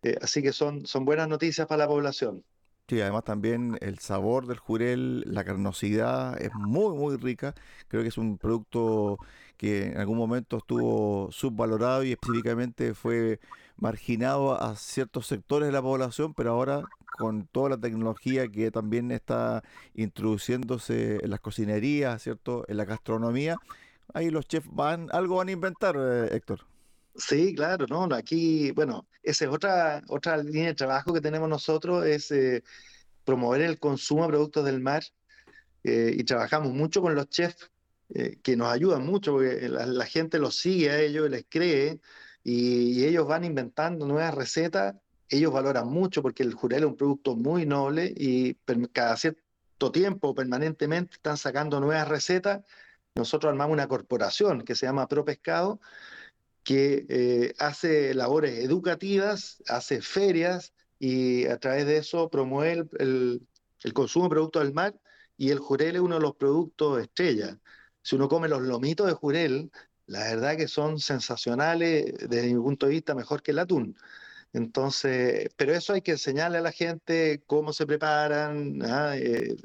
eh, 0.02 0.16
así 0.22 0.42
que 0.42 0.52
son, 0.52 0.86
son 0.86 1.04
buenas 1.04 1.28
noticias 1.28 1.66
para 1.66 1.84
la 1.84 1.88
población. 1.88 2.44
Sí, 2.88 3.00
además 3.00 3.24
también 3.24 3.78
el 3.80 4.00
sabor 4.00 4.46
del 4.46 4.58
jurel, 4.58 5.22
la 5.26 5.44
carnosidad 5.44 6.40
es 6.42 6.52
muy, 6.54 6.94
muy 6.94 7.16
rica. 7.16 7.54
Creo 7.88 8.02
que 8.02 8.08
es 8.08 8.18
un 8.18 8.36
producto 8.38 9.18
que 9.56 9.86
en 9.92 9.98
algún 9.98 10.18
momento 10.18 10.58
estuvo 10.58 11.30
subvalorado 11.30 12.02
y 12.02 12.12
específicamente 12.12 12.94
fue 12.94 13.38
marginado 13.82 14.62
a 14.62 14.76
ciertos 14.76 15.26
sectores 15.26 15.66
de 15.66 15.72
la 15.72 15.82
población, 15.82 16.34
pero 16.34 16.52
ahora 16.52 16.84
con 17.18 17.48
toda 17.48 17.70
la 17.70 17.76
tecnología 17.76 18.46
que 18.46 18.70
también 18.70 19.10
está 19.10 19.64
introduciéndose 19.94 21.18
en 21.22 21.28
las 21.28 21.40
cocinerías, 21.40 22.22
¿cierto? 22.22 22.64
En 22.68 22.76
la 22.76 22.84
gastronomía, 22.84 23.56
ahí 24.14 24.30
los 24.30 24.46
chefs 24.46 24.68
van, 24.70 25.08
algo 25.10 25.36
van 25.36 25.48
a 25.48 25.52
inventar, 25.52 25.96
eh, 25.98 26.28
Héctor. 26.30 26.60
Sí, 27.16 27.56
claro, 27.56 27.86
no, 27.88 28.04
aquí, 28.14 28.70
bueno, 28.70 29.04
esa 29.20 29.46
es 29.46 29.50
otra, 29.50 30.00
otra 30.06 30.36
línea 30.36 30.68
de 30.68 30.74
trabajo 30.74 31.12
que 31.12 31.20
tenemos 31.20 31.48
nosotros, 31.48 32.06
es 32.06 32.30
eh, 32.30 32.62
promover 33.24 33.62
el 33.62 33.80
consumo 33.80 34.22
de 34.22 34.28
productos 34.28 34.64
del 34.64 34.80
mar 34.80 35.02
eh, 35.82 36.14
y 36.16 36.22
trabajamos 36.22 36.72
mucho 36.72 37.02
con 37.02 37.16
los 37.16 37.28
chefs 37.28 37.68
que 38.42 38.56
nos 38.56 38.68
ayudan 38.68 39.06
mucho 39.06 39.32
porque 39.32 39.70
la, 39.70 39.86
la, 39.86 40.04
gente 40.04 40.38
los 40.38 40.54
sigue 40.56 40.90
a 40.90 41.00
ellos, 41.00 41.30
les 41.30 41.46
cree 41.48 41.98
y, 42.44 43.00
y 43.00 43.04
ellos 43.04 43.26
van 43.26 43.44
inventando 43.44 44.06
nuevas 44.06 44.34
recetas 44.34 44.94
ellos 45.32 45.52
valoran 45.52 45.88
mucho 45.88 46.22
porque 46.22 46.42
el 46.42 46.52
jurel 46.52 46.80
es 46.80 46.88
un 46.90 46.96
producto 46.96 47.36
muy 47.36 47.64
noble 47.64 48.12
y 48.14 48.54
cada 48.92 49.16
cierto 49.16 49.90
tiempo, 49.90 50.34
permanentemente, 50.34 51.14
están 51.14 51.38
sacando 51.38 51.80
nuevas 51.80 52.06
recetas. 52.06 52.64
Nosotros 53.14 53.50
armamos 53.50 53.72
una 53.72 53.88
corporación 53.88 54.62
que 54.62 54.74
se 54.74 54.86
llama 54.86 55.08
Pro 55.08 55.24
Pescado, 55.24 55.80
que 56.62 57.06
eh, 57.08 57.54
hace 57.58 58.14
labores 58.14 58.62
educativas, 58.62 59.62
hace 59.68 60.02
ferias 60.02 60.74
y 60.98 61.46
a 61.46 61.58
través 61.58 61.86
de 61.86 61.96
eso 61.96 62.28
promueve 62.28 62.72
el, 62.72 62.88
el, 62.98 63.48
el 63.84 63.92
consumo 63.94 64.26
de 64.26 64.30
productos 64.30 64.62
del 64.62 64.74
mar 64.74 65.00
y 65.38 65.50
el 65.50 65.58
jurel 65.60 65.96
es 65.96 66.02
uno 66.02 66.16
de 66.16 66.20
los 66.20 66.36
productos 66.36 67.00
estrella. 67.00 67.58
Si 68.02 68.16
uno 68.16 68.28
come 68.28 68.48
los 68.48 68.60
lomitos 68.60 69.06
de 69.06 69.14
jurel, 69.14 69.70
la 70.06 70.20
verdad 70.24 70.56
que 70.56 70.68
son 70.68 70.98
sensacionales 70.98 72.14
desde 72.28 72.48
mi 72.52 72.60
punto 72.60 72.86
de 72.86 72.92
vista, 72.92 73.14
mejor 73.14 73.42
que 73.42 73.52
el 73.52 73.58
atún. 73.60 73.96
Entonces, 74.52 75.48
pero 75.56 75.72
eso 75.74 75.94
hay 75.94 76.02
que 76.02 76.12
enseñarle 76.12 76.58
a 76.58 76.62
la 76.62 76.72
gente 76.72 77.42
cómo 77.46 77.72
se 77.72 77.86
preparan, 77.86 78.82
¿ah? 78.82 79.16
eh, 79.16 79.56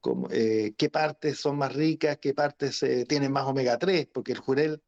cómo, 0.00 0.28
eh, 0.30 0.74
qué 0.76 0.90
partes 0.90 1.38
son 1.40 1.58
más 1.58 1.74
ricas, 1.74 2.18
qué 2.20 2.34
partes 2.34 2.82
eh, 2.82 3.06
tienen 3.08 3.32
más 3.32 3.46
omega 3.46 3.78
3, 3.78 4.08
porque 4.12 4.32
el 4.32 4.38
jurel, 4.38 4.82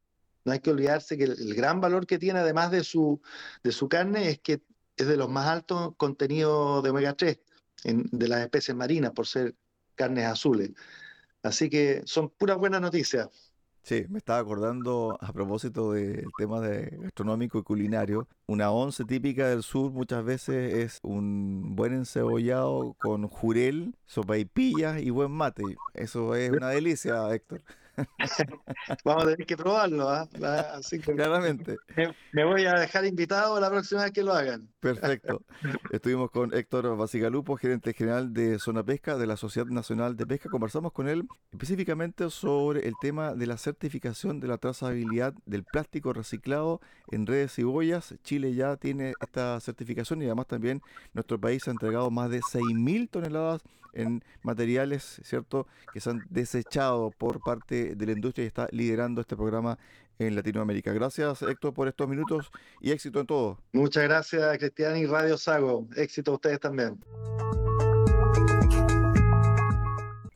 no 0.45 0.51
hay 0.51 0.59
que 0.59 0.71
olvidarse 0.71 1.17
que 1.17 1.23
el, 1.25 1.31
el, 1.39 1.55
gran 1.55 1.81
valor 1.81 2.05
que 2.07 2.19
tiene, 2.19 2.39
además 2.39 2.71
de 2.71 2.83
su, 2.83 3.21
de 3.63 3.71
su 3.71 3.89
carne, 3.89 4.29
es 4.29 4.39
que 4.39 4.61
es 4.97 5.07
de 5.07 5.17
los 5.17 5.29
más 5.29 5.47
altos 5.47 5.93
contenidos 5.97 6.83
de 6.83 6.89
omega 6.89 7.13
3 7.15 7.39
en, 7.85 8.03
de 8.11 8.27
las 8.27 8.41
especies 8.41 8.75
marinas, 8.75 9.11
por 9.11 9.27
ser 9.27 9.55
carnes 9.95 10.25
azules. 10.25 10.71
Así 11.43 11.69
que 11.69 12.01
son 12.05 12.29
puras 12.29 12.57
buenas 12.57 12.81
noticias. 12.81 13.29
Sí, 13.85 14.03
me 14.09 14.17
estaba 14.17 14.39
acordando 14.39 15.15
a 15.21 15.31
propósito 15.31 15.91
del 15.91 16.25
tema 16.39 16.59
de 16.59 16.89
gastronómico 17.03 17.59
y 17.59 17.61
culinario. 17.61 18.27
Una 18.47 18.71
once 18.71 19.05
típica 19.05 19.47
del 19.47 19.61
sur 19.61 19.91
muchas 19.91 20.25
veces 20.25 20.73
es 20.73 20.99
un 21.03 21.75
buen 21.75 21.93
encebollado 21.93 22.95
con 22.97 23.27
jurel, 23.27 23.93
sopaipillas 24.07 24.99
y 25.03 25.11
buen 25.11 25.31
mate. 25.31 25.61
Eso 25.93 26.33
es 26.33 26.49
una 26.49 26.69
delicia, 26.69 27.31
Héctor. 27.31 27.61
Vamos 29.05 29.23
a 29.23 29.27
tener 29.27 29.45
que 29.45 29.55
probarlo, 29.55 30.11
¿eh? 30.15 30.27
Así 30.73 30.99
que 30.99 31.13
Claramente. 31.13 31.77
Me, 31.95 32.15
me, 32.31 32.43
voy 32.43 32.65
a 32.65 32.73
dejar 32.73 33.05
invitado 33.05 33.59
la 33.59 33.69
próxima 33.69 34.01
vez 34.01 34.11
que 34.11 34.23
lo 34.23 34.33
hagan. 34.33 34.67
Perfecto. 34.85 35.41
Estuvimos 35.89 36.29
con 36.29 36.53
Héctor 36.53 36.95
Basigalupo, 36.95 37.57
gerente 37.57 37.93
general 37.93 38.33
de 38.33 38.59
Zona 38.59 38.83
Pesca 38.83 39.17
de 39.17 39.25
la 39.25 39.35
Sociedad 39.35 39.67
Nacional 39.67 40.15
de 40.15 40.27
Pesca. 40.27 40.47
Conversamos 40.47 40.91
con 40.91 41.07
él 41.07 41.27
específicamente 41.51 42.29
sobre 42.29 42.87
el 42.87 42.93
tema 43.01 43.33
de 43.33 43.47
la 43.47 43.57
certificación 43.57 44.39
de 44.39 44.47
la 44.47 44.59
trazabilidad 44.59 45.33
del 45.47 45.63
plástico 45.63 46.13
reciclado 46.13 46.81
en 47.09 47.25
redes 47.25 47.57
y 47.57 47.63
boyas. 47.63 48.13
Chile 48.23 48.53
ya 48.53 48.77
tiene 48.77 49.13
esta 49.21 49.59
certificación 49.59 50.21
y 50.21 50.25
además 50.25 50.45
también 50.45 50.83
nuestro 51.13 51.41
país 51.41 51.67
ha 51.67 51.71
entregado 51.71 52.11
más 52.11 52.29
de 52.29 52.41
6.000 52.41 53.09
toneladas 53.09 53.63
en 53.93 54.23
materiales, 54.43 55.19
¿cierto?, 55.23 55.67
que 55.93 55.99
se 55.99 56.11
han 56.11 56.25
desechado 56.29 57.11
por 57.17 57.39
parte 57.39 57.95
de 57.95 58.05
la 58.05 58.11
industria 58.11 58.43
y 58.43 58.47
está 58.47 58.67
liderando 58.71 59.21
este 59.21 59.35
programa 59.35 59.79
en 60.19 60.35
Latinoamérica. 60.35 60.93
Gracias, 60.93 61.41
Héctor, 61.41 61.73
por 61.73 61.87
estos 61.87 62.07
minutos 62.07 62.51
y 62.81 62.91
éxito 62.91 63.19
en 63.19 63.27
todo. 63.27 63.59
Muchas 63.73 64.03
gracias, 64.03 64.57
Cristian 64.57 64.97
y 64.97 65.05
Radio 65.05 65.37
Sago. 65.37 65.87
Éxito 65.95 66.31
a 66.31 66.33
ustedes 66.35 66.59
también. 66.59 66.99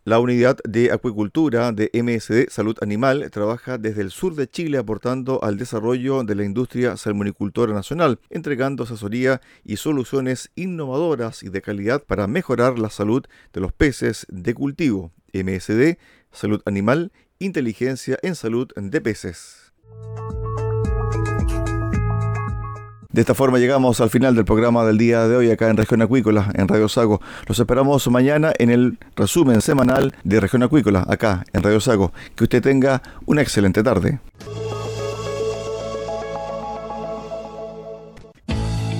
La 0.09 0.19
unidad 0.19 0.57
de 0.67 0.91
acuicultura 0.91 1.71
de 1.71 1.91
MSD 1.93 2.49
Salud 2.49 2.75
Animal 2.81 3.29
trabaja 3.29 3.77
desde 3.77 4.01
el 4.01 4.09
sur 4.09 4.33
de 4.33 4.49
Chile 4.49 4.79
aportando 4.79 5.43
al 5.43 5.57
desarrollo 5.57 6.23
de 6.23 6.33
la 6.33 6.45
industria 6.45 6.97
salmonicultora 6.97 7.75
nacional, 7.75 8.19
entregando 8.31 8.85
asesoría 8.85 9.39
y 9.63 9.77
soluciones 9.77 10.49
innovadoras 10.55 11.43
y 11.43 11.49
de 11.49 11.61
calidad 11.61 12.03
para 12.03 12.25
mejorar 12.25 12.79
la 12.79 12.89
salud 12.89 13.23
de 13.53 13.61
los 13.61 13.71
peces 13.71 14.25
de 14.29 14.55
cultivo. 14.55 15.11
MSD 15.31 15.99
Salud 16.31 16.63
Animal, 16.65 17.11
inteligencia 17.37 18.17
en 18.23 18.33
salud 18.33 18.67
de 18.75 19.01
peces. 19.01 19.68
De 23.11 23.21
esta 23.21 23.33
forma 23.33 23.57
llegamos 23.57 23.99
al 24.01 24.09
final 24.09 24.35
del 24.35 24.45
programa 24.45 24.85
del 24.85 24.97
día 24.97 25.27
de 25.27 25.35
hoy 25.35 25.49
acá 25.49 25.69
en 25.69 25.77
Región 25.77 26.01
Acuícola, 26.01 26.51
en 26.53 26.67
Radio 26.67 26.87
Sago. 26.87 27.21
Los 27.47 27.59
esperamos 27.59 28.07
mañana 28.07 28.53
en 28.59 28.69
el 28.69 28.99
resumen 29.15 29.61
semanal 29.61 30.13
de 30.23 30.39
Región 30.39 30.63
Acuícola, 30.63 31.05
acá 31.05 31.43
en 31.51 31.63
Radio 31.63 31.79
Sago. 31.79 32.13
Que 32.35 32.43
usted 32.43 32.61
tenga 32.61 33.01
una 33.25 33.41
excelente 33.41 33.83
tarde. 33.83 34.19